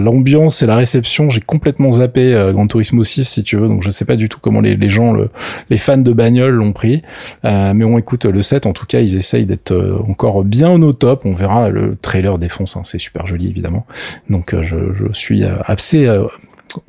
[0.00, 1.30] l'ambiance et la réception.
[1.30, 4.28] J'ai complètement zappé euh, Gran Turismo 6 si tu veux, donc je sais pas du
[4.28, 5.30] tout comment les, les gens, le,
[5.70, 7.02] les fans de bagnole l'ont pris.
[7.44, 10.70] Euh, mais on écoute le 7 en tout cas ils essayent d'être euh, encore bien
[10.82, 11.22] au top.
[11.24, 13.86] On verra le trailer défonce, hein, c'est super joli évidemment.
[14.30, 16.08] Donc euh, je, je suis assez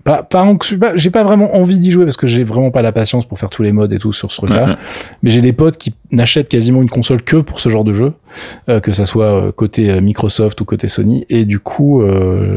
[0.04, 0.46] pas, pas,
[0.96, 3.50] j'ai pas vraiment envie d'y jouer parce que j'ai vraiment pas la patience pour faire
[3.50, 4.78] tous les modes et tout sur ce truc-là.
[5.24, 8.13] Mais j'ai des potes qui n'achètent quasiment une console que pour ce genre de jeu,
[8.68, 11.26] que ça soit euh, côté euh, Microsoft ou côté Sony.
[11.30, 12.02] Et du coup,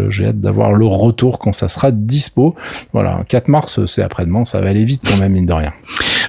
[0.08, 2.54] j'ai hâte d'avoir le retour quand ça sera dispo.
[2.92, 5.72] Voilà, 4 mars, c'est après-demain, ça va aller vite quand même, mine de rien.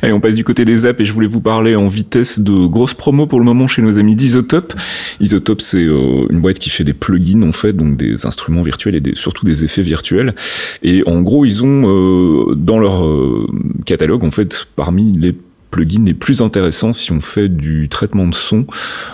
[0.01, 2.65] Allez, on passe du côté des apps et je voulais vous parler en vitesse de
[2.65, 4.73] grosses promos pour le moment chez nos amis d'Isotope.
[5.19, 8.99] Isotope, c'est une boîte qui fait des plugins en fait, donc des instruments virtuels et
[8.99, 10.35] des, surtout des effets virtuels.
[10.81, 13.47] Et en gros, ils ont euh, dans leur euh,
[13.85, 15.35] catalogue, en fait, parmi les
[15.73, 18.67] plugin est plus intéressant si on fait du traitement de son,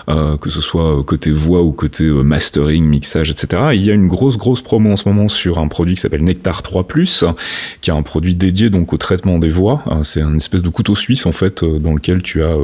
[0.09, 3.69] euh, que ce soit côté voix ou côté euh, mastering, mixage, etc.
[3.73, 6.23] il y a une grosse grosse promo en ce moment sur un produit qui s'appelle
[6.23, 6.85] Nectar 3
[7.81, 9.83] qui est un produit dédié donc au traitement des voix.
[9.87, 12.55] Euh, c'est un espèce de couteau suisse en fait dans lequel tu as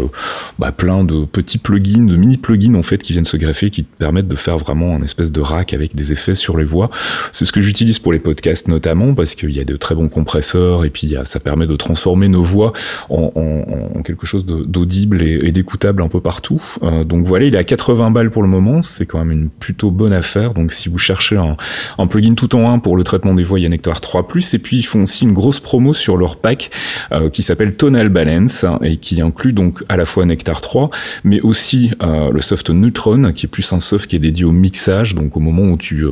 [0.59, 3.85] bah, plein de petits plugins, de mini plugins en fait qui viennent se greffer, qui
[3.85, 6.89] te permettent de faire vraiment un espèce de rack avec des effets sur les voix.
[7.31, 10.09] C'est ce que j'utilise pour les podcasts notamment parce qu'il y a de très bons
[10.09, 12.73] compresseurs et puis ça permet de transformer nos voix
[13.09, 16.61] en, en quelque chose d'audible et, d'écoutable un peu partout.
[16.83, 19.49] Euh, donc voilà, il est à 80 balles pour le moment, c'est quand même une
[19.49, 20.53] plutôt bonne affaire.
[20.53, 23.63] Donc si vous cherchez un, plugin tout en un pour le traitement des voix, il
[23.63, 26.71] y a Nectar 3 et puis ils font aussi une grosse promo sur leur pack
[27.11, 30.89] euh, qui s'appelle Tonal Balance hein, et qui inclut donc à la fois Nectar 3,
[31.23, 34.51] mais aussi euh, le soft Neutron qui est plus un soft qui est dédié au
[34.51, 35.15] mixage.
[35.15, 36.05] Donc au moment où tu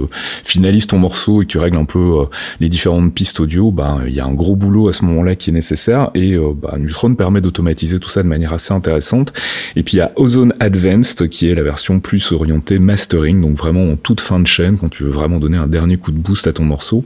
[0.44, 2.28] finalises ton morceau et que tu règles un peu
[2.60, 5.50] les différentes pistes audio, bah, il y a un gros boulot à ce moment-là qui
[5.50, 7.63] est nécessaire et bah, Neutron permet d'automatiser
[8.00, 9.34] tout ça de manière assez intéressante.
[9.76, 13.58] Et puis il y a Ozone Advanced qui est la version plus orientée mastering, donc
[13.58, 16.18] vraiment en toute fin de chaîne quand tu veux vraiment donner un dernier coup de
[16.18, 17.04] boost à ton morceau.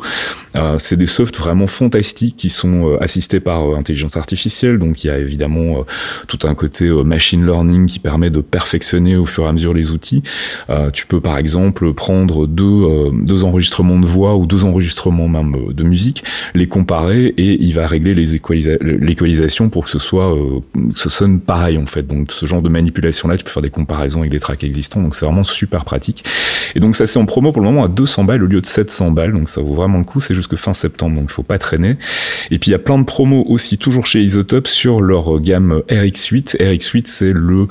[0.56, 5.04] Euh, c'est des softs vraiment fantastiques qui sont euh, assistés par euh, intelligence artificielle, donc
[5.04, 5.86] il y a évidemment
[6.28, 9.92] tout un côté machine learning qui permet de perfectionner au fur et à mesure les
[9.92, 10.24] outils.
[10.94, 15.84] tu peux par exemple prendre deux, deux enregistrements de voix ou deux enregistrements même de
[15.84, 16.24] musique,
[16.56, 18.28] les comparer et il va régler les
[18.82, 20.36] l'équalisation pour que ce soit
[20.96, 22.04] ce sonne pareil en fait.
[22.04, 25.02] Donc ce genre de manipulation là, tu peux faire des comparaisons avec des tracks existants,
[25.02, 26.24] donc c'est vraiment super pratique.
[26.76, 28.66] Et donc ça c'est en promo pour le moment à 200 balles au lieu de
[28.66, 30.20] 700 balles, donc ça vaut vraiment le coup.
[30.20, 31.98] C'est jusque fin septembre, donc il faut pas traîner.
[32.52, 35.82] Et puis il y a plein de promos aussi toujours chez Isotope sur leur gamme
[35.90, 36.58] RX8.
[36.58, 37.68] RX8 c'est le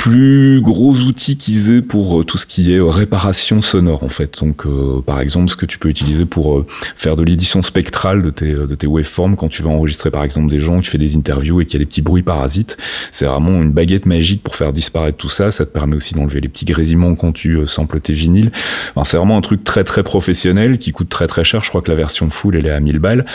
[0.00, 4.08] plus gros outils qu'ils aient pour euh, tout ce qui est euh, réparation sonore en
[4.08, 4.38] fait.
[4.40, 6.64] Donc euh, par exemple ce que tu peux utiliser pour
[6.96, 10.48] faire de l'édition spectrale de tes de tes waveforms quand tu vas enregistrer par exemple
[10.48, 12.78] des gens, tu fais des interviews et qu'il y a des petits bruits parasites,
[13.10, 15.50] c'est vraiment une baguette magique pour faire disparaître tout ça.
[15.50, 18.52] Ça te permet aussi d'enlever les petits grésillements quand tu samples tes vinyles.
[18.94, 21.62] Enfin, c'est vraiment un truc très très professionnel qui coûte très très cher.
[21.62, 23.26] Je crois que la version full elle est à 1000 balles.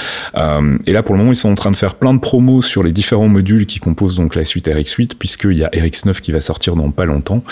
[0.87, 2.81] et là pour le moment ils sont en train de faire plein de promos sur
[2.81, 6.41] les différents modules qui composent donc la suite RX8 puisqu'il y a RX9 qui va
[6.41, 7.43] sortir dans pas longtemps.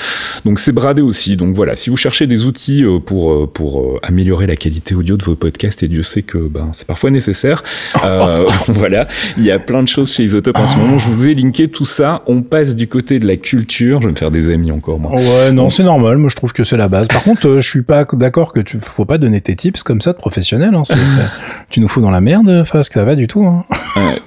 [0.45, 1.35] Donc c'est bradé aussi.
[1.35, 4.95] Donc voilà, si vous cherchez des outils euh, pour euh, pour euh, améliorer la qualité
[4.95, 7.63] audio de vos podcasts, et Dieu sait que ben c'est parfois nécessaire.
[8.67, 10.97] voilà, il y a plein de choses chez Isotope en ce moment.
[10.97, 12.23] Je vous ai linké tout ça.
[12.27, 14.01] On passe du côté de la culture.
[14.01, 15.15] Je vais me faire des amis encore moi.
[15.15, 16.17] Ouais, non, c'est normal.
[16.17, 17.07] Moi, je trouve que c'est la base.
[17.07, 20.13] Par contre, je suis pas d'accord que tu faut pas donner tes tips comme ça
[20.13, 20.75] de professionnel.
[20.75, 20.83] Hein.
[21.69, 23.45] tu nous fous dans la merde, face que ça va du tout.
[23.45, 23.65] Hein.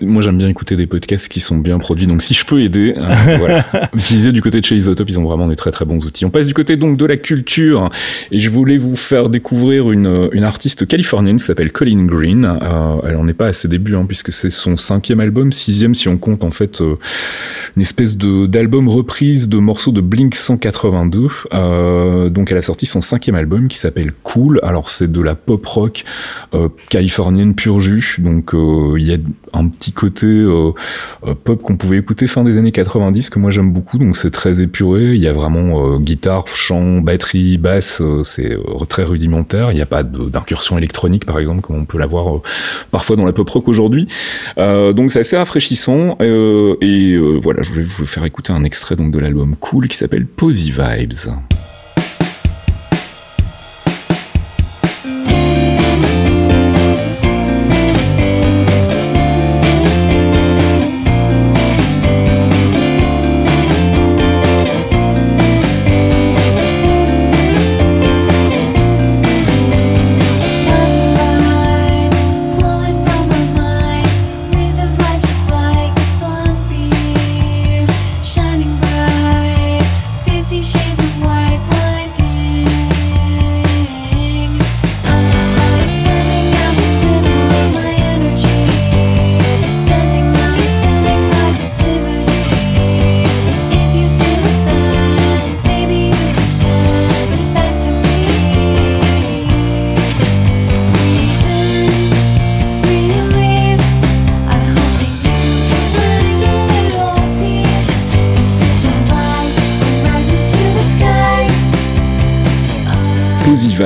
[0.01, 2.07] moi, j'aime bien écouter des podcasts qui sont bien produits.
[2.07, 2.95] Donc si je peux aider,
[3.39, 6.25] voilà, utiliser du côté de chez Isotope, ils ont vraiment des très très bons outils.
[6.25, 7.89] On passe du côté donc de la culture
[8.33, 12.45] et je voulais vous faire découvrir une, une artiste californienne qui s'appelle Colin Green.
[12.45, 15.95] Euh, elle en est pas à ses débuts hein, puisque c'est son cinquième album, sixième
[15.95, 16.97] si on compte en fait euh,
[17.77, 21.29] une espèce d'album reprise de morceaux de Blink 182.
[21.55, 24.59] Euh, donc elle a sorti son cinquième album qui s'appelle Cool.
[24.65, 26.05] Alors c'est de la pop rock
[26.89, 28.17] californienne pure jus.
[28.19, 29.19] Donc il y a
[29.53, 30.45] un petit côté
[31.45, 33.99] pop qu'on pouvait écouter fin des années 90 que moi j'aime beaucoup.
[33.99, 35.15] Donc c'est très épuré.
[35.15, 38.01] Il y a vraiment euh, guitare, chant, batterie, basse.
[38.01, 39.71] Euh, c'est euh, très rudimentaire.
[39.73, 42.41] Il n'y a pas d'incursion électronique, par exemple, comme on peut l'avoir
[42.91, 44.07] parfois dans la pop rock aujourd'hui.
[44.57, 46.17] donc c'est assez rafraîchissant.
[46.21, 50.27] et voilà, je voulais vous faire écouter un extrait donc de l'album Cool qui s'appelle
[50.27, 51.33] Posy Vibes.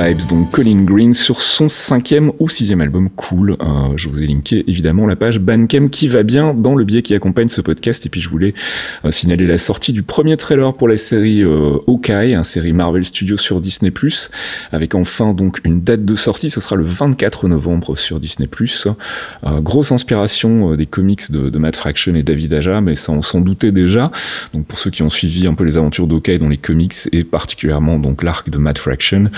[0.01, 3.51] Donc Colin Green sur son cinquième ou sixième album Cool.
[3.51, 7.03] Euh, je vous ai linké évidemment la page Bandcamp qui va bien dans le biais
[7.03, 8.03] qui accompagne ce podcast.
[8.07, 8.55] Et puis je voulais
[9.05, 13.05] euh, signaler la sortie du premier trailer pour la série euh, Hawkeye, un série Marvel
[13.05, 13.93] Studios sur Disney+,
[14.71, 16.49] avec enfin donc une date de sortie.
[16.49, 18.49] Ce sera le 24 novembre sur Disney+.
[18.49, 23.21] Euh, grosse inspiration des comics de, de, Matt Fraction et David Aja, mais ça on
[23.21, 24.11] s'en doutait déjà.
[24.55, 27.23] Donc pour ceux qui ont suivi un peu les aventures d'Hawkeye dans les comics et
[27.23, 29.29] particulièrement donc l'arc de Matt Fraction,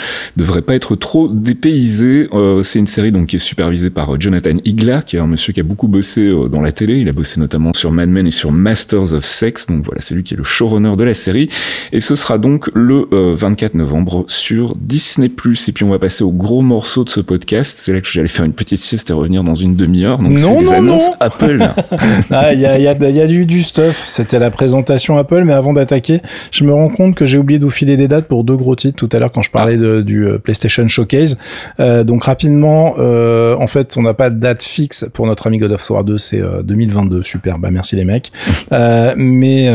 [0.53, 2.27] devrait pas être trop dépaysé.
[2.33, 5.25] Euh, c'est une série donc qui est supervisée par euh, Jonathan Igla, qui est un
[5.25, 6.97] monsieur qui a beaucoup bossé euh, dans la télé.
[6.97, 9.65] Il a bossé notamment sur Mad Men et sur Masters of Sex.
[9.65, 11.49] Donc voilà, c'est lui qui est le showrunner de la série.
[11.91, 15.27] Et ce sera donc le 24 novembre sur Disney+.
[15.27, 17.77] Et puis on va passer au gros morceau de ce podcast.
[17.79, 20.19] C'est là que j'allais faire une petite sieste et revenir dans une demi-heure.
[20.19, 21.67] Donc c'est les annonces Apple.
[22.31, 24.03] ah, il y a, y, a, y a du, du stuff.
[24.05, 27.65] C'était la présentation Apple, mais avant d'attaquer, je me rends compte que j'ai oublié de
[27.65, 30.01] vous filer des dates pour deux gros titres tout à l'heure quand je parlais de,
[30.01, 31.37] du PlayStation Showcase.
[31.79, 35.57] Euh, donc rapidement, euh, en fait, on n'a pas de date fixe pour notre ami
[35.57, 37.17] God of War 2, c'est 2022.
[37.17, 38.31] Euh, Super, bah merci les mecs.
[39.15, 39.71] Mais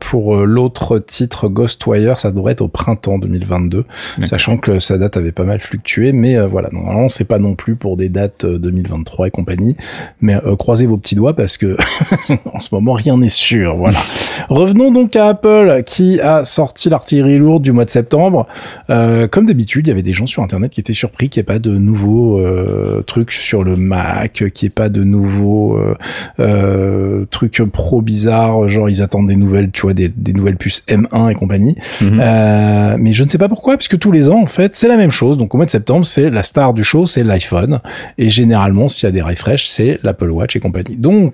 [0.00, 3.84] pour l'autre titre Ghostwire, ça devrait être au printemps 2022,
[4.24, 6.12] sachant que sa date avait pas mal fluctué.
[6.12, 9.76] Mais voilà, normalement, c'est pas non plus pour des dates 2023 et compagnie.
[10.20, 11.76] Mais croisez vos petits doigts parce que
[12.52, 13.76] en ce moment, rien n'est sûr.
[13.76, 13.98] Voilà.
[14.48, 18.46] Revenons donc à Apple qui a sorti l'artillerie lourde du mois de septembre.
[18.90, 21.42] Euh, comme d'habitude, il y avait des gens sur Internet qui étaient surpris qu'il n'y
[21.42, 25.76] ait pas de nouveaux euh, trucs sur le Mac, qu'il n'y ait pas de nouveaux
[25.76, 25.94] euh,
[26.38, 30.84] euh, trucs pro bizarres, genre ils attendent des nouvelles, tu vois, des, des nouvelles puces
[30.88, 31.76] M1 et compagnie.
[32.00, 32.96] Mm -hmm.
[32.98, 35.10] mais je ne sais pas pourquoi, puisque tous les ans, en fait, c'est la même
[35.20, 35.36] chose.
[35.38, 37.80] Donc au mois de septembre, c'est la star du show, c'est l'iPhone.
[38.22, 40.96] Et généralement, s'il y a des refresh, c'est l'Apple Watch et compagnie.
[41.08, 41.32] Donc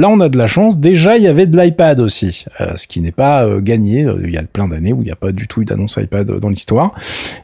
[0.00, 0.72] là, on a de la chance.
[0.90, 2.32] Déjà, il y avait de l'iPad aussi,
[2.80, 3.36] ce qui n'est pas
[3.70, 3.94] gagné.
[4.26, 6.26] Il y a plein d'années où il n'y a pas du tout eu d'annonce iPad
[6.44, 6.88] dans l'histoire.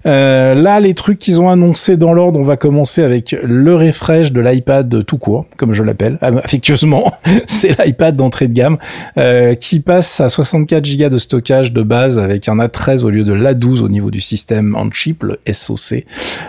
[0.06, 4.32] Euh, là, les trucs qu'ils ont annoncés dans l'ordre, on va commencer avec le refresh
[4.32, 7.14] de l'iPad tout court, comme je l'appelle affectueusement.
[7.46, 8.78] c'est l'iPad d'entrée de gamme
[9.16, 13.24] euh, qui passe à 64 Go de stockage de base avec un A13 au lieu
[13.24, 16.04] de l'A12 au niveau du système on chip, le SoC.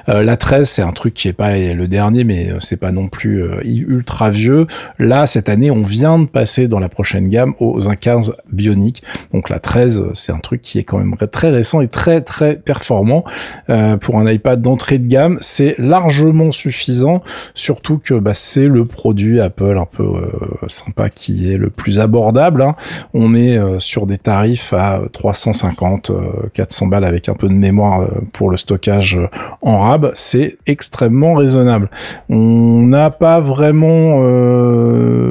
[0.09, 3.43] Euh, L'A13, c'est un truc qui est pas le dernier, mais c'est pas non plus
[3.43, 4.67] euh, ultra vieux.
[4.99, 9.03] Là, cette année, on vient de passer dans la prochaine gamme aux A15 Bionic.
[9.33, 12.55] Donc la 13, c'est un truc qui est quand même très récent et très très
[12.55, 13.23] performant
[13.69, 15.37] euh, pour un iPad d'entrée de gamme.
[15.41, 17.21] C'est largement suffisant,
[17.53, 21.99] surtout que bah, c'est le produit Apple un peu euh, sympa qui est le plus
[21.99, 22.61] abordable.
[22.61, 22.75] Hein.
[23.13, 26.11] On est euh, sur des tarifs à 350,
[26.53, 29.19] 400 balles avec un peu de mémoire pour le stockage
[29.61, 30.11] en RAB.
[30.13, 31.89] C'est extrêmement raisonnable.
[32.29, 34.19] On n'a pas vraiment,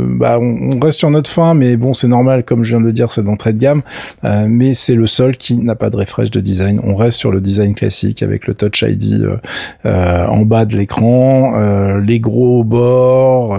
[0.09, 2.93] bah, on reste sur notre fin, mais bon, c'est normal, comme je viens de le
[2.93, 3.83] dire, c'est d'entrée de gamme.
[4.23, 6.81] mais c'est le seul qui n'a pas de refresh de design.
[6.85, 9.37] On reste sur le design classique avec le Touch ID euh,
[9.87, 13.59] euh, en bas de l'écran, euh, les gros bords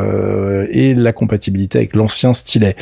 [0.71, 2.75] et la compatibilité avec l'ancien stylet.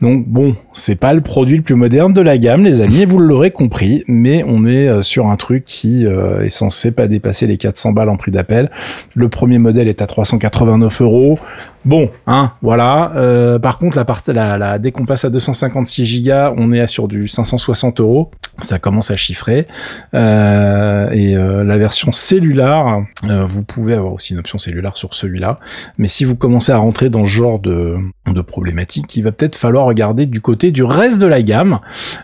[0.00, 3.18] Donc bon, c'est pas le produit le plus moderne de la gamme, les amis, vous
[3.18, 7.92] l'aurez compris, mais on est sur un truc qui est censé pas dépasser les 400
[7.92, 8.70] balles en prix d'appel.
[9.14, 11.38] Le premier modèle est à 389 euros.
[11.84, 13.12] Bon, hein, voilà.
[13.16, 17.08] Euh, par contre, la, la, la, dès qu'on passe à 256 Go, on est sur
[17.08, 18.30] du 560 euros.
[18.60, 19.66] Ça commence à chiffrer.
[20.14, 25.58] Euh, et euh, la version cellulaire, vous pouvez avoir aussi une option cellulaire sur celui-là.
[25.98, 27.96] Mais si vous commencez à rentrer dans ce genre de,
[28.30, 31.80] de problématique, il va peut-être falloir regarder du côté du reste de la gamme.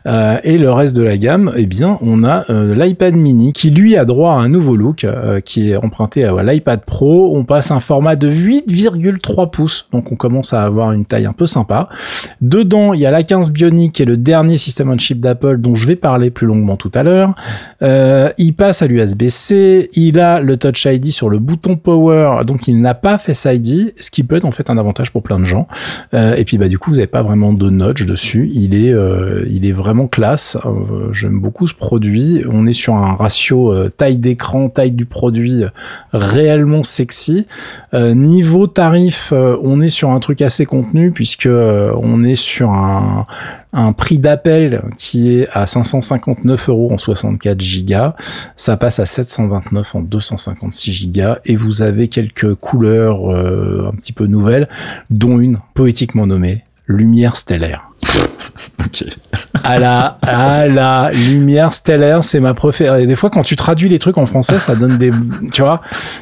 [0.06, 4.04] Et le reste de la gamme, eh bien, on a l'iPad mini qui lui a
[4.04, 5.06] droit à un nouveau look
[5.44, 7.36] qui est emprunté à l'iPad Pro.
[7.36, 11.32] On passe un format de 8,3 pouces, donc on commence à avoir une taille un
[11.32, 11.88] peu sympa.
[12.40, 15.58] Dedans, il y a la 15 Bionic qui est le dernier système on chip d'Apple
[15.58, 17.34] dont je vais parler plus longuement tout à l'heure.
[17.82, 22.68] Euh, il passe à l'USB-C, il a le Touch ID sur le bouton Power, donc
[22.68, 25.38] il n'a pas Face ID, ce qui peut être en fait un avantage pour plein
[25.38, 25.68] de gens.
[26.14, 28.50] Euh, et puis bah du coup, vous n'avez pas vraiment de notch dessus.
[28.54, 30.56] Il est, euh, il est vraiment classe.
[31.12, 32.44] J'aime beaucoup ce produit.
[32.50, 35.64] On est sur un ratio taille d'écran, taille du produit
[36.12, 37.46] réellement sexy.
[37.92, 42.70] niveau tarif, euh, on est sur un truc assez contenu puisque euh, on est sur
[42.70, 43.26] un,
[43.96, 48.14] prix d'appel qui est à 559 euros en 64 gigas.
[48.56, 54.12] Ça passe à 729 en 256 gigas et vous avez quelques couleurs euh, un petit
[54.12, 54.68] peu nouvelles,
[55.10, 57.87] dont une poétiquement nommée Lumière stellaire.
[58.80, 59.04] ok.
[59.64, 63.06] À la, à la lumière stellaire, c'est ma préférée.
[63.06, 65.10] Des fois, quand tu traduis les trucs en français, ça donne des,
[65.52, 65.80] tu vois,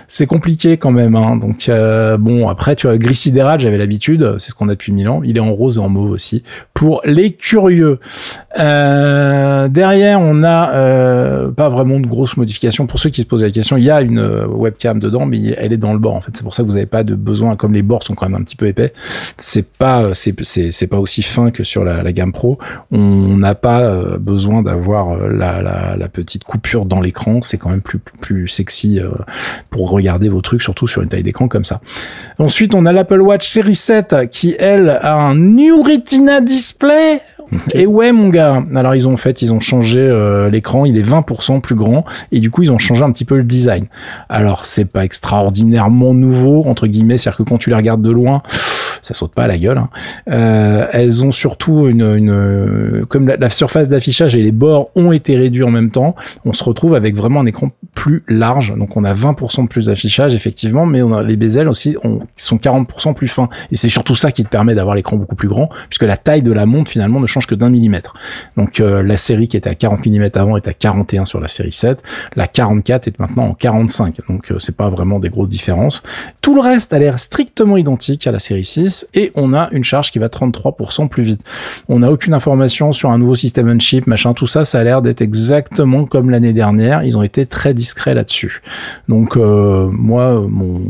[0.08, 1.14] c'est compliqué quand même.
[1.16, 1.36] Hein.
[1.36, 4.92] Donc euh, bon, après, tu vois, gris sidéral, j'avais l'habitude, c'est ce qu'on a depuis
[4.92, 5.20] mille ans.
[5.24, 6.42] Il est en rose et en mauve aussi.
[6.74, 8.00] Pour les curieux.
[8.58, 12.86] Euh, derrière, on a euh, pas vraiment de grosses modifications.
[12.86, 15.72] Pour ceux qui se posent la question, il y a une webcam dedans, mais elle
[15.72, 16.14] est dans le bord.
[16.14, 18.14] En fait, c'est pour ça que vous n'avez pas de besoin, comme les bords sont
[18.14, 18.92] quand même un petit peu épais.
[19.38, 22.59] C'est pas, c'est pas aussi fin que sur la, la gamme Pro.
[22.90, 27.40] On n'a pas euh, besoin d'avoir euh, la, la, la, petite coupure dans l'écran.
[27.42, 29.11] C'est quand même plus, plus sexy euh,
[29.70, 31.81] pour regarder vos trucs, surtout sur une taille d'écran comme ça.
[32.38, 37.20] Ensuite, on a l'Apple Watch Series 7 qui, elle, a un New Retina Display
[37.72, 38.62] et ouais, mon gars.
[38.74, 42.40] Alors ils ont fait, ils ont changé euh, l'écran, il est 20% plus grand et
[42.40, 43.87] du coup ils ont changé un petit peu le design.
[44.29, 48.42] Alors c'est pas extraordinairement nouveau entre guillemets, c'est-à-dire que quand tu les regardes de loin,
[49.02, 49.78] ça saute pas à la gueule.
[49.78, 49.88] Hein.
[50.30, 55.37] Euh, elles ont surtout une, une comme la, surface d'affichage et les bords ont été
[55.37, 58.74] réduits en même temps, on se retrouve avec vraiment un écran plus large.
[58.76, 62.20] Donc on a 20% de plus d'affichage effectivement, mais on a les bezels aussi on,
[62.37, 63.48] sont 40% plus fins.
[63.70, 66.42] Et c'est surtout ça qui te permet d'avoir l'écran beaucoup plus grand, puisque la taille
[66.42, 68.14] de la montre finalement ne change que d'un millimètre.
[68.56, 71.48] Donc euh, la série qui était à 40 mm avant est à 41 sur la
[71.48, 72.02] série 7,
[72.37, 74.20] la 44 est maintenant en 45.
[74.28, 76.02] Donc euh, c'est pas vraiment des grosses différences.
[76.40, 79.85] Tout le reste a l'air strictement identique à la série 6 et on a une
[79.85, 81.40] charge qui va 33% plus vite.
[81.88, 84.85] On n'a aucune information sur un nouveau système on chip, machin, tout ça, ça a
[84.85, 87.03] l'air d'être exactement comme l'année dernière.
[87.03, 88.62] Ils ont été très discrets là-dessus.
[89.09, 90.81] Donc euh, moi, mon,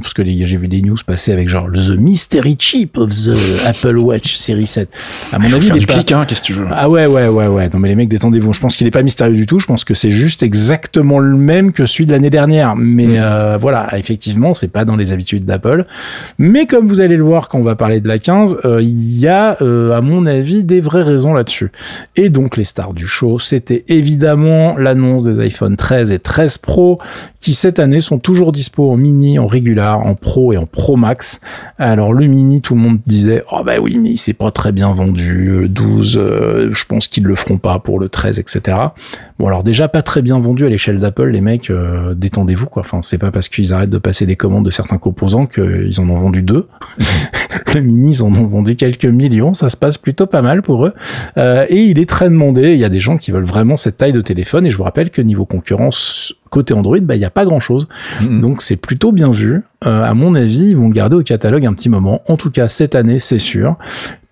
[0.00, 3.98] parce que j'ai vu des news passer avec genre the mystery chip of the Apple
[3.98, 4.88] Watch série 7.
[5.32, 5.94] À mon avis, il du pas...
[5.94, 7.70] clic, hein, qu'est-ce que tu veux Ah ouais, ouais, ouais, ouais.
[7.72, 8.52] Non mais les mecs, détendez-vous.
[8.52, 9.58] Je pense qu'il est pas mystérieux du tout.
[9.58, 12.76] Je pense que c'est juste exactement le même que celui de l'année dernière.
[12.76, 13.16] Mais Mm.
[13.16, 15.84] euh, voilà, effectivement, c'est pas dans les habitudes d'Apple.
[16.38, 19.18] Mais comme vous allez le voir quand on va parler de la 15, euh, il
[19.18, 21.72] y a, euh, à mon avis, des vraies raisons là-dessus.
[22.16, 27.00] Et donc les stars du show, c'était évidemment l'annonce des iPhone 13 et 13 Pro,
[27.40, 30.96] qui cette année sont toujours dispo en mini, en régular, en Pro et en Pro
[30.96, 31.40] Max.
[31.78, 34.72] Alors le mini, tout le monde disait, oh bah oui, mais il s'est pas très
[34.72, 38.78] bien vendu, le 12, euh, je pense qu'ils le feront pas pour le 13, etc.
[39.38, 41.70] Bon alors déjà pas très bien vendu à l'échelle d'Apple, les mecs,
[42.14, 42.80] détendez-vous quoi.
[42.80, 46.08] Enfin c'est pas parce qu'ils arrêtent de passer des commandes de certains composants qu'ils en
[46.08, 46.66] ont vendu deux.
[47.74, 50.86] Le mini ils en ont vendu quelques millions, ça se passe plutôt pas mal pour
[50.86, 50.92] eux.
[51.36, 52.72] Euh, et il est très demandé.
[52.72, 54.84] Il y a des gens qui veulent vraiment cette taille de téléphone et je vous
[54.84, 57.88] rappelle que niveau concurrence côté Android, bah il y a pas grand chose.
[58.20, 58.40] Mhm.
[58.40, 59.62] Donc c'est plutôt bien vu.
[59.84, 62.22] Euh, à mon avis, ils vont le garder au catalogue un petit moment.
[62.28, 63.76] En tout cas cette année, c'est sûr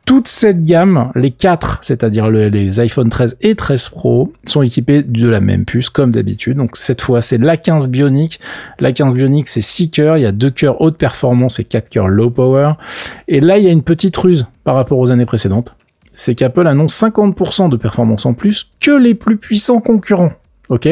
[0.05, 5.03] toute cette gamme, les quatre, c'est-à-dire le- les iPhone 13 et 13 Pro, sont équipés
[5.03, 6.57] de la même puce comme d'habitude.
[6.59, 8.39] Donc cette fois, c'est la 15 Bionic.
[8.81, 10.19] La 15 Bionic, c'est 6 cœurs.
[10.19, 12.73] Il y a deux cœurs haute performance et 4 cœurs low power.
[13.29, 15.75] Et là, il y a une petite ruse par rapport aux années précédentes.
[16.15, 20.33] C'est qu'Apple annonce 50% de performance en plus que les plus puissants concurrents.
[20.69, 20.89] Ok?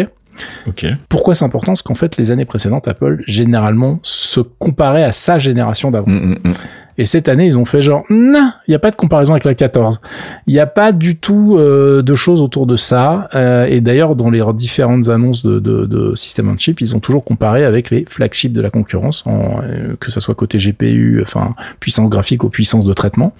[0.66, 0.86] Ok.
[1.08, 1.72] Pourquoi c'est important?
[1.72, 6.10] Parce qu'en fait, les années précédentes, Apple, généralement, se comparait à sa génération d'avant.
[6.10, 6.54] Mm, mm, mm.
[6.98, 9.44] Et cette année, ils ont fait genre, non, il n'y a pas de comparaison avec
[9.44, 10.00] la 14.
[10.46, 13.28] Il n'y a pas du tout euh, de choses autour de ça.
[13.34, 17.00] Euh, et d'ailleurs, dans les différentes annonces de, de, de système on chip, ils ont
[17.00, 21.22] toujours comparé avec les flagships de la concurrence, en, euh, que ça soit côté GPU,
[21.24, 23.32] enfin puissance graphique ou puissance de traitement.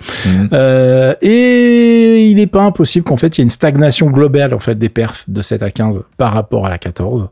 [0.53, 4.61] Euh, et il n'est pas impossible qu'en fait il y ait une stagnation globale en
[4.61, 7.29] fait des perfs de 7 à 15 par rapport à la 14.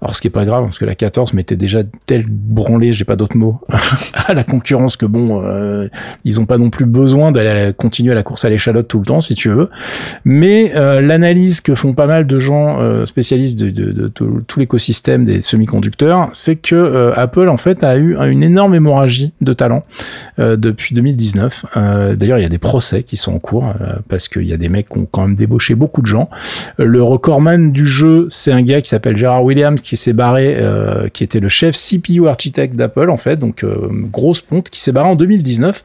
[0.00, 3.04] Alors ce qui est pas grave parce que la 14 mettait déjà tel branlé, j'ai
[3.04, 3.60] pas d'autres mots,
[4.26, 5.88] à la concurrence que bon, euh,
[6.24, 9.06] ils ont pas non plus besoin d'aller continuer à la course à l'échalote tout le
[9.06, 9.68] temps si tu veux.
[10.24, 15.42] Mais euh, l'analyse que font pas mal de gens euh, spécialistes de, tout, l'écosystème des
[15.42, 19.84] semi-conducteurs, c'est que Apple en fait a eu une énorme hémorragie de talent
[20.38, 21.66] depuis 2019.
[21.76, 23.72] Euh, D'ailleurs, il y a des procès qui sont en cours
[24.08, 26.28] parce qu'il y a des mecs qui ont quand même débauché beaucoup de gens.
[26.78, 30.58] Le recordman du jeu, c'est un gars qui s'appelle Gerard Williams qui s'est barré,
[31.12, 33.64] qui était le chef CPU architecte d'Apple en fait, donc
[34.10, 35.16] grosse ponte, qui s'est barré en
[35.52, 35.84] 2019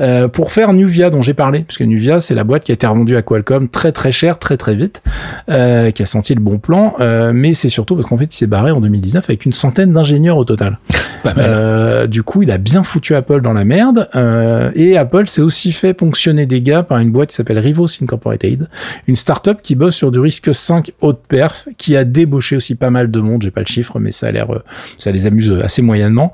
[0.00, 2.74] euh, pour faire Nuvia dont j'ai parlé, parce que Nuvia c'est la boîte qui a
[2.74, 5.02] été revendue à Qualcomm très très cher, très très vite,
[5.48, 8.36] euh, qui a senti le bon plan, euh, mais c'est surtout parce qu'en fait il
[8.36, 10.78] s'est barré en 2019 avec une centaine d'ingénieurs au total.
[11.26, 14.08] Euh, du coup, il a bien foutu Apple dans la merde.
[14.14, 17.86] euh, et Apple s'est aussi fait ponctionner des gars par une boîte qui s'appelle Rivos
[18.02, 18.68] Incorporated,
[19.06, 22.90] une startup qui bosse sur du risque 5 haute perf, qui a débauché aussi pas
[22.90, 23.42] mal de monde.
[23.42, 24.62] J'ai pas le chiffre, mais ça a l'air, euh,
[24.96, 26.32] ça les amuse assez moyennement.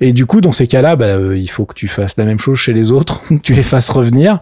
[0.00, 2.38] Et du coup, dans ces cas-là, bah, euh, il faut que tu fasses la même
[2.40, 4.40] chose chez les autres, que tu les fasses revenir.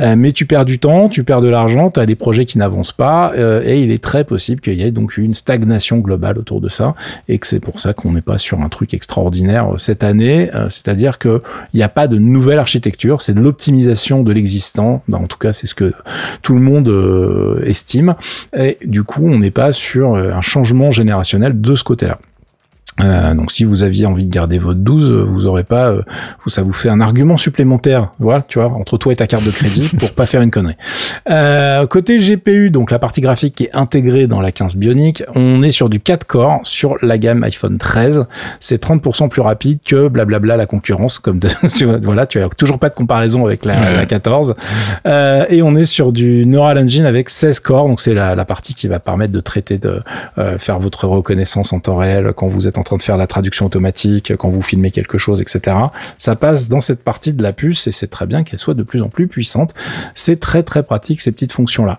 [0.00, 2.58] Euh, mais tu perds du temps, tu perds de l'argent, tu as des projets qui
[2.58, 6.38] n'avancent pas, euh, et il est très possible qu'il y ait donc une stagnation globale
[6.38, 6.94] autour de ça,
[7.28, 10.50] et que c'est pour ça qu'on n'est pas sur un truc extraordinaire extraordinaire cette année,
[10.68, 15.02] c'est-à-dire que il n'y a pas de nouvelle architecture, c'est de l'optimisation de l'existant.
[15.08, 15.92] Ben, en tout cas, c'est ce que
[16.42, 18.14] tout le monde estime.
[18.56, 22.18] Et du coup, on n'est pas sur un changement générationnel de ce côté-là.
[23.00, 26.02] Euh, donc si vous aviez envie de garder votre 12, vous aurez pas, euh,
[26.46, 29.50] ça vous fait un argument supplémentaire, voilà, tu vois, entre toi et ta carte de
[29.50, 30.76] crédit pour pas faire une connerie.
[31.28, 35.62] Euh, côté GPU, donc la partie graphique qui est intégrée dans la 15 Bionic, on
[35.62, 38.26] est sur du 4 corps sur la gamme iPhone 13.
[38.60, 41.40] C'est 30% plus rapide que blablabla la concurrence, comme
[41.76, 44.54] tu vois, voilà, tu as toujours pas de comparaison avec la, la 14.
[45.06, 48.44] Euh, et on est sur du Neural Engine avec 16 corps, donc c'est la, la,
[48.44, 50.02] partie qui va permettre de traiter, de
[50.38, 53.26] euh, faire votre reconnaissance en temps réel quand vous êtes en train de faire la
[53.26, 55.76] traduction automatique, quand vous filmez quelque chose, etc.
[56.16, 58.82] Ça passe dans cette partie de la puce et c'est très bien qu'elle soit de
[58.82, 59.74] plus en plus puissante.
[60.14, 61.98] C'est très très pratique ces petites fonctions-là.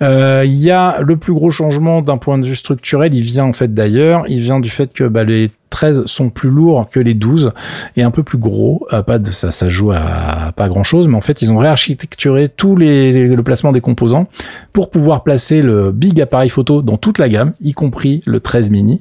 [0.00, 3.44] Euh, il y a le plus gros changement d'un point de vue structurel, il vient
[3.44, 7.00] en fait d'ailleurs, il vient du fait que bah, les 13 sont plus lourds que
[7.00, 7.52] les 12
[7.96, 8.86] et un peu plus gros.
[8.92, 11.58] Euh, pas de, ça, ça joue à pas grand chose, mais en fait, ils ont
[11.58, 14.28] réarchitecturé tout les, le placement des composants
[14.72, 18.70] pour pouvoir placer le big appareil photo dans toute la gamme, y compris le 13
[18.70, 19.00] mini,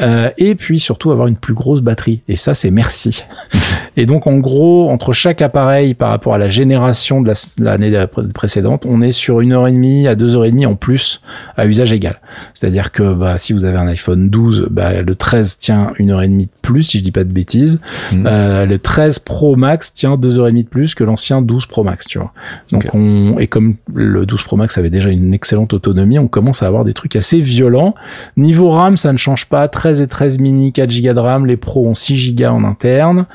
[0.00, 2.22] euh, et puis surtout avoir une plus grosse batterie.
[2.28, 3.24] Et ça, c'est merci.
[3.96, 8.86] Et donc, en gros, entre chaque appareil par rapport à la génération de l'année précédente,
[8.86, 11.20] on est sur une heure et demie à deux heures et demie en plus
[11.56, 12.20] à usage égal.
[12.54, 16.22] C'est-à-dire que bah, si vous avez un iPhone 12, bah, le 13 tient une heure
[16.22, 17.80] et demie de plus, si je dis pas de bêtises.
[18.12, 18.26] Mhm.
[18.26, 21.66] Euh, le 13 Pro Max tient deux heures et demie de plus que l'ancien 12
[21.66, 22.32] Pro Max, tu vois.
[22.70, 26.62] Donc on, et comme le 12 Pro Max avait déjà une excellente autonomie, on commence
[26.62, 27.94] à avoir des trucs assez violents.
[28.36, 29.68] Niveau RAM, ça ne change pas.
[29.68, 31.46] 13 et 13 mini, 4 Go de RAM.
[31.46, 33.26] Les Pro ont 6 Go en interne.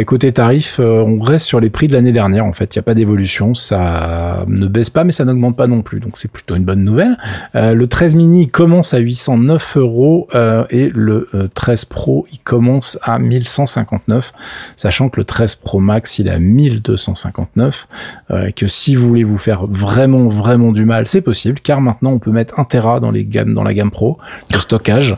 [0.00, 2.44] Et côté tarif, euh, on reste sur les prix de l'année dernière.
[2.44, 3.54] En fait, il n'y a pas d'évolution.
[3.54, 6.00] Ça ne baisse pas, mais ça n'augmente pas non plus.
[6.00, 7.16] Donc c'est plutôt une bonne nouvelle.
[7.54, 10.28] Euh, le 13 mini commence à 809 euros
[10.70, 14.32] et le 13 Pro il commence à 1159,
[14.76, 17.88] sachant que le 13 Pro Max, il est à 1259,
[18.30, 22.12] euh, que si vous voulez vous faire vraiment, vraiment du mal, c'est possible, car maintenant
[22.12, 24.18] on peut mettre 1 Tera dans les gammes, dans la gamme Pro,
[24.52, 25.16] stockage.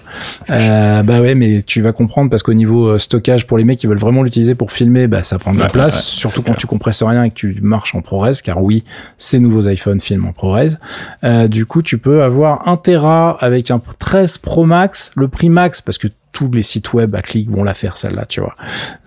[0.51, 3.79] Euh, bah ouais, mais tu vas comprendre parce qu'au niveau euh, stockage, pour les mecs
[3.79, 6.67] qui veulent vraiment l'utiliser pour filmer, bah ça prend de la place, surtout quand tu
[6.67, 8.85] compresses rien et que tu marches en ProRes, car oui,
[9.19, 10.77] ces nouveaux iPhone filment en ProRes.
[11.25, 15.49] Euh, du coup, tu peux avoir 1 Tera avec un 13 Pro Max, le prix
[15.49, 18.55] max, parce que tous les sites web à clic vont la faire celle-là, tu vois.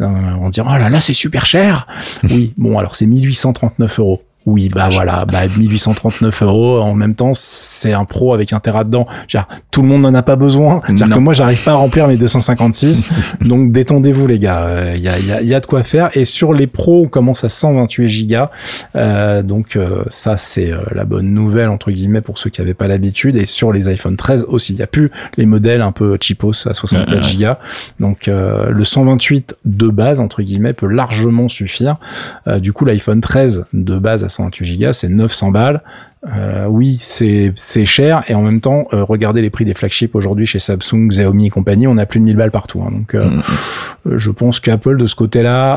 [0.01, 1.87] Euh, on oh là là c'est super cher.
[2.23, 4.23] oui, bon alors c'est 1839 euros.
[4.45, 6.79] Oui, bah voilà, bah 1839 euros.
[6.79, 9.07] En même temps, c'est un pro avec un Tera dedans.
[9.27, 10.81] Genre, tout le monde n'en a pas besoin.
[10.85, 13.37] C'est-à-dire que moi, j'arrive pas à remplir mes 256.
[13.41, 14.93] donc, détendez-vous, les gars.
[14.95, 16.15] Il y, a, y, a, y, a, de quoi faire.
[16.15, 18.51] Et sur les pros, on commence à 128 gigas.
[18.95, 22.75] Euh, donc, euh, ça, c'est euh, la bonne nouvelle, entre guillemets, pour ceux qui avaient
[22.75, 23.37] pas l'habitude.
[23.37, 24.73] Et sur les iPhone 13 aussi.
[24.73, 27.57] Il y a plus les modèles un peu cheapos à 64 gigas.
[27.99, 31.95] Donc, euh, le 128 de base, entre guillemets, peut largement suffire.
[32.59, 35.81] du coup, l'iPhone 13 de base à 128 Go, c'est 900 balles.
[36.35, 40.47] Euh, oui, c'est cher et en même temps, euh, regardez les prix des flagships aujourd'hui
[40.47, 42.81] chez Samsung, Xiaomi et compagnie, on a plus de 1000 balles partout.
[42.81, 44.17] Hein, donc, euh, mm.
[44.17, 45.75] je pense qu'Apple de ce côté-là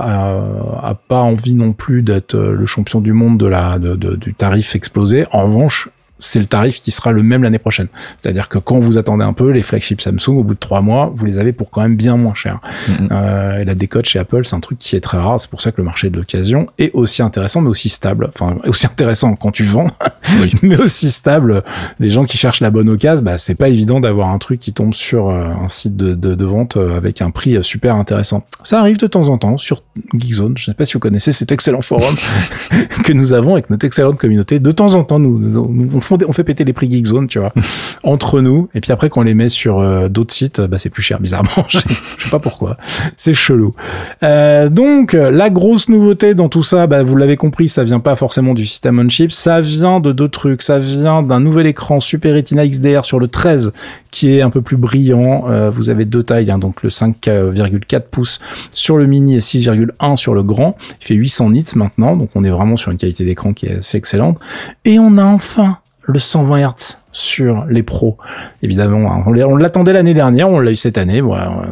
[0.82, 4.74] a pas envie non plus d'être le champion du monde de la de, du tarif
[4.74, 5.26] explosé.
[5.32, 7.88] En revanche, c'est le tarif qui sera le même l'année prochaine.
[8.16, 11.12] C'est-à-dire que quand vous attendez un peu, les flagships Samsung, au bout de trois mois,
[11.14, 12.60] vous les avez pour quand même bien moins cher.
[12.88, 13.08] Mm-hmm.
[13.12, 15.40] euh, et la décote chez Apple, c'est un truc qui est très rare.
[15.40, 18.30] C'est pour ça que le marché de l'occasion est aussi intéressant, mais aussi stable.
[18.34, 19.88] Enfin, aussi intéressant quand tu vends,
[20.62, 21.62] mais aussi stable.
[22.00, 24.72] Les gens qui cherchent la bonne occasion, bah, c'est pas évident d'avoir un truc qui
[24.72, 27.96] tombe sur euh, un site de, de, de, vente euh, avec un prix euh, super
[27.96, 28.44] intéressant.
[28.62, 29.82] Ça arrive de temps en temps sur
[30.14, 30.56] Geekzone.
[30.56, 32.14] Je sais pas si vous connaissez cet excellent forum
[33.04, 34.60] que nous avons avec notre excellente communauté.
[34.60, 37.52] De temps en temps, nous, nous, nous on fait péter les prix Geekzone, tu vois,
[38.02, 38.68] entre nous.
[38.74, 41.20] Et puis après, quand on les met sur euh, d'autres sites, bah, c'est plus cher,
[41.20, 41.50] bizarrement.
[41.68, 42.76] je sais pas pourquoi.
[43.16, 43.74] C'est chelou.
[44.22, 48.16] Euh, donc, la grosse nouveauté dans tout ça, bah, vous l'avez compris, ça vient pas
[48.16, 49.32] forcément du système on chip.
[49.32, 50.62] Ça vient de deux trucs.
[50.62, 53.72] Ça vient d'un nouvel écran Super Retina XDR sur le 13
[54.10, 55.44] qui est un peu plus brillant.
[55.48, 58.40] Euh, vous avez deux tailles, hein, donc le 5,4 pouces
[58.72, 60.76] sur le mini et 6,1 sur le grand.
[61.00, 63.78] Il fait 800 nits maintenant, donc on est vraiment sur une qualité d'écran qui est
[63.78, 64.38] assez excellente.
[64.84, 65.78] Et on a enfin
[66.08, 68.16] le 120 Hz sur les pros.
[68.62, 69.22] Évidemment, hein.
[69.26, 71.22] on l'attendait l'année dernière, on l'a eu cette année,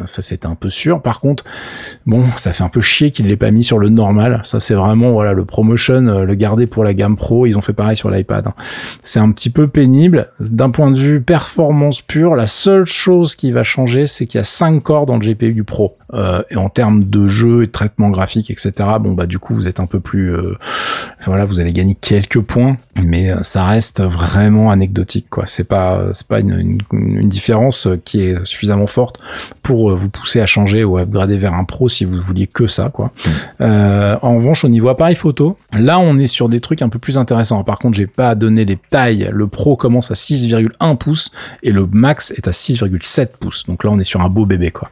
[0.05, 1.01] ça c'était un peu sûr.
[1.01, 1.43] Par contre,
[2.05, 4.41] bon, ça fait un peu chier qu'il l'ait pas mis sur le normal.
[4.43, 7.47] Ça c'est vraiment voilà le promotion, euh, le garder pour la gamme pro.
[7.47, 8.47] Ils ont fait pareil sur l'iPad.
[8.47, 8.53] Hein.
[9.03, 12.35] C'est un petit peu pénible d'un point de vue performance pure.
[12.35, 15.53] La seule chose qui va changer, c'est qu'il y a 5 corps dans le GPU
[15.53, 18.71] du pro Euh, et en termes de jeu et de traitement graphique, etc.
[19.01, 20.57] Bon bah du coup vous êtes un peu plus, euh,
[21.25, 25.43] voilà, vous allez gagner quelques points, mais euh, ça reste vraiment anecdotique quoi.
[25.47, 29.19] C'est pas c'est pas une, une, une, différence qui est suffisamment forte
[29.63, 32.67] pour vous pousser à changer ou à upgrader vers un pro si vous vouliez que
[32.67, 33.11] ça quoi.
[33.59, 36.99] Euh, en revanche au niveau appareil photo, là on est sur des trucs un peu
[36.99, 37.65] plus intéressants.
[37.65, 39.29] Par contre j'ai pas donné les tailles.
[39.33, 41.31] Le pro commence à 6,1 pouces
[41.63, 43.65] et le max est à 6,7 pouces.
[43.65, 44.89] Donc là on est sur un beau bébé quoi.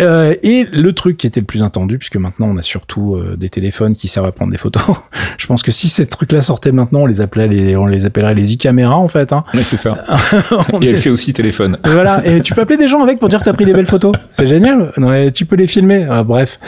[0.00, 3.36] Euh, et le truc qui était le plus attendu, puisque maintenant on a surtout euh,
[3.36, 4.82] des téléphones qui servent à prendre des photos.
[5.38, 8.34] je pense que si ces trucs-là sortaient maintenant, on les appelait les, on les appellerait
[8.34, 9.32] les e-caméras en fait.
[9.32, 9.44] Hein.
[9.54, 10.04] Oui, c'est ça.
[10.80, 11.78] et elle fait aussi téléphone.
[11.84, 12.26] voilà.
[12.26, 14.14] Et tu peux appeler des gens avec pour dire que t'as pris des belles photos.
[14.30, 14.92] C'est génial.
[14.96, 16.06] Non, tu peux les filmer.
[16.08, 16.58] Ah, bref,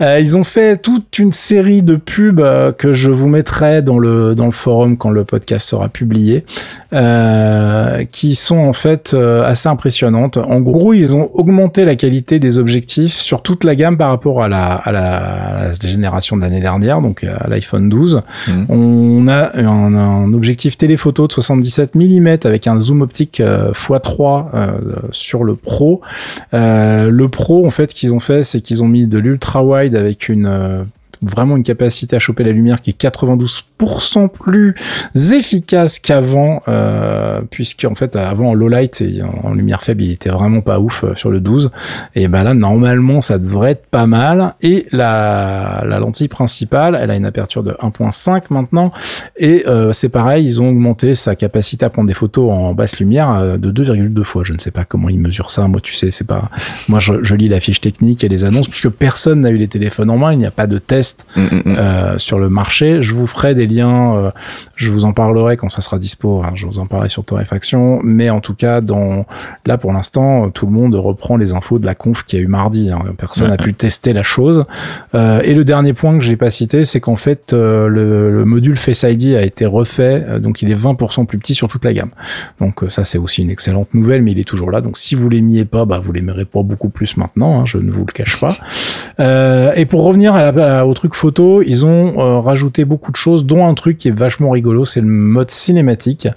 [0.00, 2.42] euh, ils ont fait toute une série de pubs
[2.76, 6.44] que je vous mettrai dans le dans le forum quand le podcast sera publié,
[8.10, 9.14] qui sont en fait
[9.44, 10.36] assez impressionnantes.
[10.36, 14.42] En gros, ils ont augmenté la qualité des objets sur toute la gamme par rapport
[14.42, 18.22] à la, à la, génération de l'année dernière, donc à l'iPhone 12.
[18.48, 18.66] Mhm.
[18.68, 24.70] On a un, objectif téléphoto de 77 mm avec un zoom optique x3 euh,
[25.10, 26.00] sur le Pro.
[26.54, 29.96] Euh, le Pro, en fait, qu'ils ont fait, c'est qu'ils ont mis de l'ultra wide
[29.96, 30.82] avec une euh,
[31.22, 34.74] vraiment une capacité à choper la lumière qui est 92% plus
[35.32, 40.12] efficace qu'avant, euh, puisque en fait avant en low light et en, lumière faible il
[40.12, 41.70] était vraiment pas ouf euh, sur le 12.
[42.14, 44.54] Et ben là normalement ça devrait être pas mal.
[44.62, 48.90] Et la, la lentille principale, elle a une aperture de 1.5 maintenant,
[49.36, 52.98] et euh, c'est pareil, ils ont augmenté sa capacité à prendre des photos en basse
[52.98, 54.42] lumière euh, de 2,2 fois.
[54.44, 55.66] Je ne sais pas comment ils mesurent ça.
[55.68, 56.50] Moi tu sais c'est pas.
[56.88, 59.68] Moi je, je lis la fiche technique et les annonces puisque personne n'a eu les
[59.68, 60.32] téléphones en main.
[60.32, 61.76] Il n'y a pas de test Mm, mm, mm.
[61.78, 63.02] euh, sur le marché.
[63.02, 64.30] Je vous ferai des liens, euh,
[64.74, 66.42] je vous en parlerai quand ça sera dispo.
[66.42, 68.00] Hein, je vous en parlerai sur Torréfaction.
[68.02, 69.26] Mais en tout cas, dans
[69.66, 72.46] là pour l'instant, tout le monde reprend les infos de la conf qui a eu
[72.46, 72.90] mardi.
[72.90, 73.00] Hein.
[73.16, 74.64] Personne n'a pu tester la chose.
[75.14, 78.76] Euh, et le dernier point que j'ai pas cité, c'est qu'en fait le, le, module
[78.76, 82.10] Face ID a été refait, donc il est 20% plus petit sur toute la gamme.
[82.60, 84.80] Donc ça c'est aussi une excellente nouvelle, mais il est toujours là.
[84.80, 87.60] Donc si vous l'aimiez pas, bah vous l'aimerez pas beaucoup plus maintenant.
[87.60, 88.56] Hein, je ne vous le cache pas.
[89.76, 93.46] et pour revenir à la, au truc photo, ils ont euh, rajouté beaucoup de choses,
[93.46, 96.28] dont un truc qui est vachement rigolo, c'est le mode cinématique.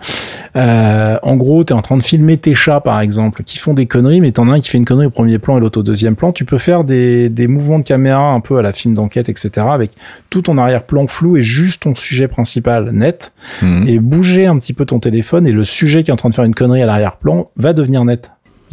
[0.56, 3.74] Euh, en gros, tu es en train de filmer tes chats, par exemple, qui font
[3.74, 5.82] des conneries, mais t'en as un qui fait une connerie au premier plan et l'autre
[5.82, 6.32] au deuxième plan.
[6.32, 9.68] Tu peux faire des, des mouvements de caméra un peu à la film d'enquête, etc.,
[9.70, 9.92] avec
[10.30, 13.86] tout ton arrière-plan flou et juste ton sujet principal net, mhm.
[13.86, 16.36] et bouger un petit peu ton téléphone, et le sujet qui est en train de
[16.36, 18.32] faire une connerie à l'arrière-plan va devenir net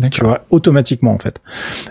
[0.08, 1.40] tu vois, automatiquement en fait.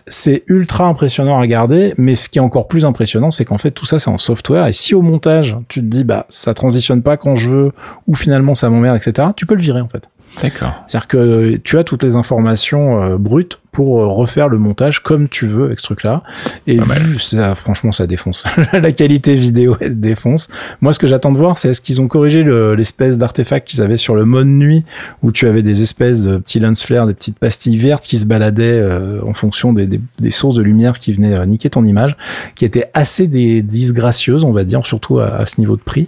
[0.07, 3.71] C'est ultra impressionnant à regarder, mais ce qui est encore plus impressionnant, c'est qu'en fait
[3.71, 7.01] tout ça c'est en software, et si au montage tu te dis bah ça transitionne
[7.01, 7.71] pas quand je veux,
[8.07, 10.09] ou finalement ça m'emmerde, etc., tu peux le virer en fait.
[10.41, 10.73] D'accord.
[10.87, 15.29] C'est-à-dire que tu as toutes les informations euh, brutes pour euh, refaire le montage comme
[15.29, 16.23] tu veux avec ce truc-là.
[16.67, 18.45] Et vu, ça, franchement, ça défonce.
[18.73, 20.49] la qualité vidéo, elle défonce.
[20.81, 22.43] Moi, ce que j'attends de voir, c'est est-ce qu'ils ont corrigé
[22.75, 24.83] l'espèce d'artefact qu'ils avaient sur le mode nuit,
[25.23, 28.25] où tu avais des espèces de petits lens flares, des petites pastilles vertes qui se
[28.25, 31.85] baladaient euh, en fonction des, des, des, sources de lumière qui venaient euh, niquer ton
[31.85, 32.17] image,
[32.55, 36.07] qui étaient assez des, disgracieuses, on va dire, surtout à, ce niveau de prix.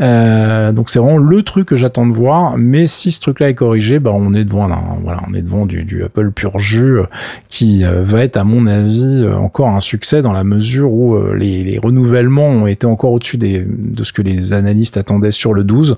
[0.00, 2.56] Euh, donc, c'est vraiment le truc que j'attends de voir.
[2.56, 4.68] Mais si ce truc-là est corrigé, bah, on est devant,
[5.02, 6.99] voilà, on est devant du, du Apple pur jus
[7.48, 11.14] qui euh, va être à mon avis euh, encore un succès dans la mesure où
[11.14, 15.54] euh, les, les renouvellements ont été encore au-dessus de ce que les analystes attendaient sur
[15.54, 15.96] le 12,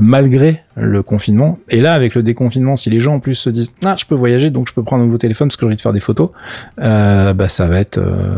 [0.00, 1.58] malgré le confinement.
[1.68, 4.14] Et là, avec le déconfinement, si les gens en plus se disent ah je peux
[4.14, 6.00] voyager donc je peux prendre un nouveau téléphone parce que j'ai envie de faire des
[6.00, 6.30] photos,
[6.80, 8.34] euh, bah ça va être euh,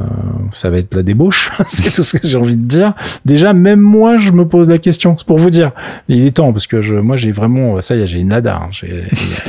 [0.50, 1.52] ça va être la débauche.
[1.64, 2.94] c'est tout ce que j'ai envie de dire.
[3.24, 5.16] Déjà, même moi, je me pose la question.
[5.16, 5.72] C'est pour vous dire.
[6.08, 8.62] Il est temps parce que je, moi, j'ai vraiment ça y est, j'ai une Lada.
[8.64, 8.70] Hein.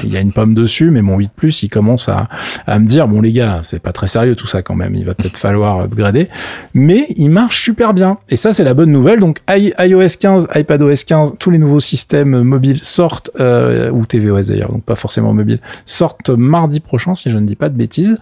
[0.04, 2.28] Il y, a une pomme dessus, mais mon 8 Plus, il commence à,
[2.68, 4.96] à me dire bon les gars, c'est pas très sérieux tout ça quand même.
[4.96, 6.30] Il va peut-être falloir upgrader,
[6.74, 8.18] mais il marche super bien.
[8.30, 9.20] Et ça, c'est la bonne nouvelle.
[9.20, 14.72] Donc iOS 15, iPadOS 15, tous les nouveaux systèmes mobiles sortent, euh, ou tvOS d'ailleurs,
[14.72, 18.18] donc pas forcément mobile, sortent mardi prochain, si je ne dis pas de bêtises.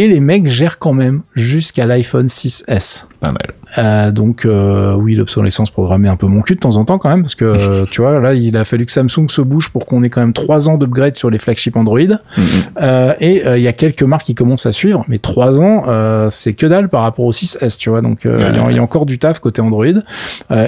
[0.00, 3.04] Et les mecs gèrent quand même jusqu'à l'iPhone 6S.
[3.20, 3.52] Pas mal.
[3.76, 7.10] Euh, donc euh, oui, l'obsolescence programmée un peu mon cul de temps en temps quand
[7.10, 9.84] même, parce que euh, tu vois, là, il a fallu que Samsung se bouge pour
[9.84, 11.98] qu'on ait quand même trois ans d'upgrade sur les flagships Android.
[11.98, 12.42] Mm-hmm.
[12.80, 15.84] Euh, et il y a quelques marques qui commencent à suivre, mais trois ans,
[16.30, 18.00] c'est que dalle par rapport au 6S, tu vois.
[18.00, 19.84] Donc il y, a encore du taf côté Android.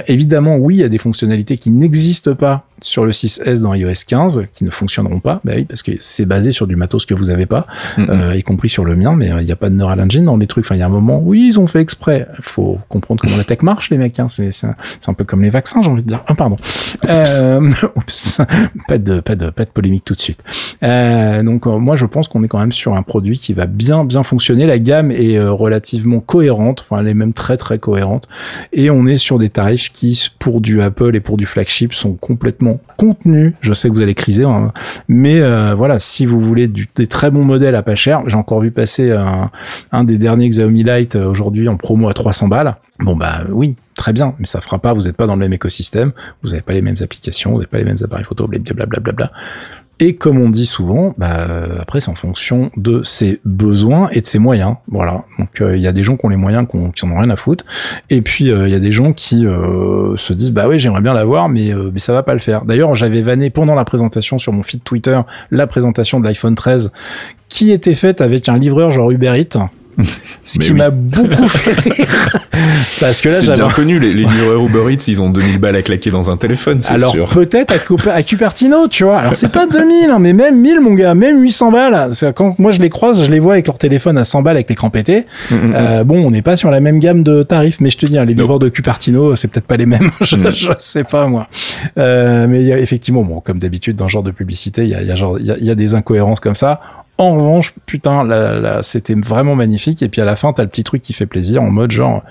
[0.07, 3.93] évidemment, oui, il y a des fonctionnalités qui n'existent pas sur le 6S dans iOS
[4.05, 7.13] 15, qui ne fonctionneront pas, bah oui, parce que c'est basé sur du matos que
[7.13, 7.65] vous avez pas,
[7.97, 8.37] mm-hmm.
[8.37, 10.47] y compris sur le mien mais il n'y a pas de neural engine dans les
[10.47, 10.65] trucs.
[10.65, 12.27] Enfin, il y a un moment, oui, ils ont fait exprès.
[12.37, 14.19] Il faut comprendre comment la tech marche, les mecs.
[14.19, 14.27] Hein.
[14.27, 14.75] C'est un,
[15.07, 16.23] un, peu comme les vaccins, j'ai envie de dire.
[16.27, 16.55] Ah, pardon.
[17.07, 18.41] Euh, oups.
[18.87, 20.43] pas de pas de pas de polémique tout de suite.
[20.83, 24.05] Euh, donc moi, je pense qu'on est quand même sur un produit qui va bien
[24.05, 24.65] bien fonctionner.
[24.65, 26.81] La gamme est relativement cohérente.
[26.81, 28.27] Enfin, elle est même très très cohérente.
[28.71, 32.13] Et on est sur des tarifs qui, pour du Apple et pour du flagship, sont
[32.13, 33.53] complètement contenus.
[33.61, 34.71] Je sais que vous allez criser, hein,
[35.07, 35.41] mais
[35.73, 38.71] voilà, si vous voulez du, des très bons modèles à pas cher, j'ai encore vu
[38.71, 42.75] passer un, des derniers Xiaomi Lite euh, aujourd'hui en promo à 300 balles.
[42.99, 45.53] Bon bah oui, très bien, mais ça fera pas, vous n'êtes pas dans le même
[45.53, 46.11] écosystème,
[46.41, 48.99] vous n'avez pas les mêmes applications, vous n'avez pas les mêmes appareils photo, blablabla.
[48.99, 49.31] Bla, bla,
[50.05, 51.47] et comme on dit souvent, bah,
[51.79, 54.75] après c'est en fonction de ses besoins et de ses moyens.
[54.89, 55.23] Voilà.
[55.39, 57.29] Donc euh, il y a des gens qui ont les moyens, qui, ont, ont rien
[57.29, 57.63] à foutre.
[58.09, 60.99] Et puis euh, il y a des gens qui euh, se disent bah oui j'aimerais
[60.99, 62.65] bien l'avoir, mais mais ça va pas le faire.
[62.65, 65.17] D'ailleurs j'avais vanné pendant la présentation sur mon feed Twitter
[65.51, 66.91] la présentation de l'iPhone 13
[67.47, 69.69] qui était faite avec un livreur genre Uber Eats
[70.45, 72.39] ce qui m'a beaucoup fait rire.
[72.99, 75.75] Parce que là, c'est bien connu, les, les livreurs Uber Eats, ils ont 2000 balles
[75.75, 79.19] à claquer dans un téléphone, c'est Alors, peut-être à, à, Cupertino, tu vois.
[79.19, 82.11] Alors, c'est pas 2000, hein, mais même 1000, mon gars, même 800 balles.
[82.35, 84.69] Quand moi je les croise, je les vois avec leur téléphone à 100 balles avec
[84.69, 85.25] l'écran pété.
[85.49, 85.73] Mm, mm, mm.
[85.75, 88.17] euh, bon, on n'est pas sur la même gamme de tarifs, mais je te dis,
[88.17, 90.11] hein, les livreurs de Cupertino, c'est peut-être pas les mêmes.
[90.21, 91.47] je, je, sais pas, moi.
[91.97, 94.89] Euh, mais il y a effectivement, bon, comme d'habitude, dans ce genre de publicité, il
[94.89, 96.81] y a, y, a genre, il y, a, y a des incohérences comme ça.
[97.17, 100.01] En revanche, putain, là, c'était vraiment magnifique.
[100.01, 102.23] Et puis à la fin, t'as le petit truc qui fait plaisir en mode genre,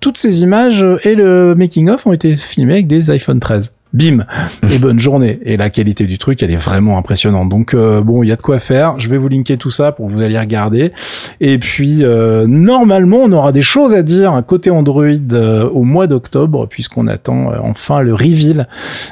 [0.00, 4.26] toutes ces images et le making of ont été filmés avec des iPhone 13 bim.
[4.72, 5.38] Et bonne journée.
[5.42, 7.48] Et la qualité du truc elle est vraiment impressionnante.
[7.48, 8.98] Donc euh, bon il y a de quoi faire.
[8.98, 10.92] Je vais vous linker tout ça pour que vous alliez regarder.
[11.40, 16.06] Et puis euh, normalement on aura des choses à dire côté Android euh, au mois
[16.06, 18.68] d'octobre puisqu'on attend enfin le reveal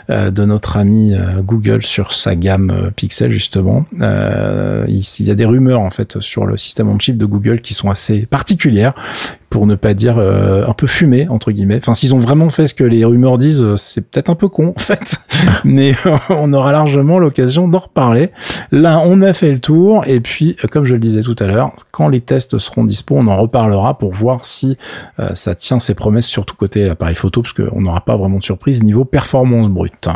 [0.09, 3.87] de notre ami Google sur sa gamme Pixel justement.
[4.01, 7.61] Il, il y a des rumeurs en fait sur le système on chip de Google
[7.61, 8.95] qui sont assez particulières
[9.51, 12.75] pour ne pas dire un peu fumé entre guillemets enfin s'ils ont vraiment fait ce
[12.75, 15.21] que les rumeurs disent c'est peut-être un peu con en fait,
[15.65, 15.95] mais
[16.31, 18.31] on aura largement l'occasion d'en reparler.
[18.73, 21.73] Là, on a fait le tour et puis, comme je le disais tout à l'heure,
[21.93, 24.77] quand les tests seront dispo, on en reparlera pour voir si
[25.19, 28.45] euh, ça tient ses promesses, surtout côté appareil photo, parce qu'on n'aura pas vraiment de
[28.45, 30.09] surprise niveau performance brute.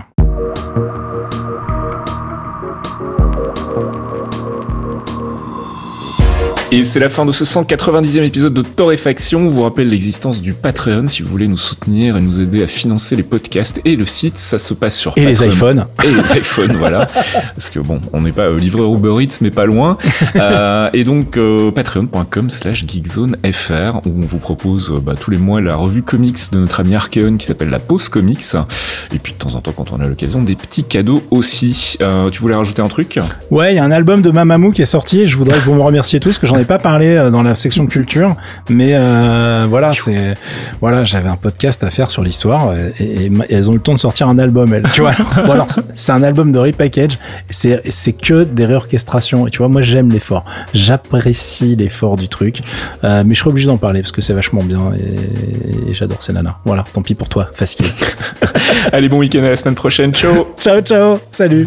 [6.73, 9.41] Et c'est la fin de ce 190e épisode de Torréfaction.
[9.41, 12.69] On vous rappelle l'existence du Patreon si vous voulez nous soutenir et nous aider à
[12.69, 14.39] financer les podcasts et le site.
[14.39, 17.07] Ça se passe sur et les iPhones et les iPhones, voilà.
[17.07, 19.99] Parce que bon, on n'est pas euh, livreur Uber Eats, mais pas loin.
[20.37, 25.75] Euh, et donc euh, patreon.com/slash geekzonefr où on vous propose bah, tous les mois la
[25.75, 28.55] revue comics de notre ami Archeon qui s'appelle la Pause Comics.
[29.13, 31.99] Et puis de temps en temps, quand on a l'occasion, des petits cadeaux aussi.
[32.33, 33.19] tu voulais rajouter un truc?
[33.51, 35.27] Ouais, il y a un album de Mamamou qui est sorti.
[35.27, 37.87] Je voudrais que vous me remercier tous que j'en pas parlé euh, dans la section
[37.91, 38.37] culture,
[38.69, 40.35] mais euh, voilà, c'est
[40.81, 44.01] voilà, j'avais un podcast à faire sur l'histoire et, elles ont eu le temps de
[44.01, 44.85] sortir un album, elles.
[44.93, 45.15] Tu vois,
[45.51, 47.19] alors, c'est un album de repackage.
[47.51, 49.47] C'est c'est que des réorchestrations.
[49.47, 50.45] Et tu vois, moi j'aime l'effort,
[50.75, 52.61] j'apprécie l'effort du truc,
[53.05, 56.33] euh, mais je serais obligé d'en parler parce que c'est vachement bien et, j'adore ces
[56.33, 56.57] nanas.
[56.65, 57.87] Voilà, tant pis pour toi, facile.
[58.93, 60.13] Allez, bon week-end à la semaine prochaine.
[60.13, 60.49] Ciao.
[60.59, 61.19] Ciao, ciao.
[61.33, 61.67] Salut.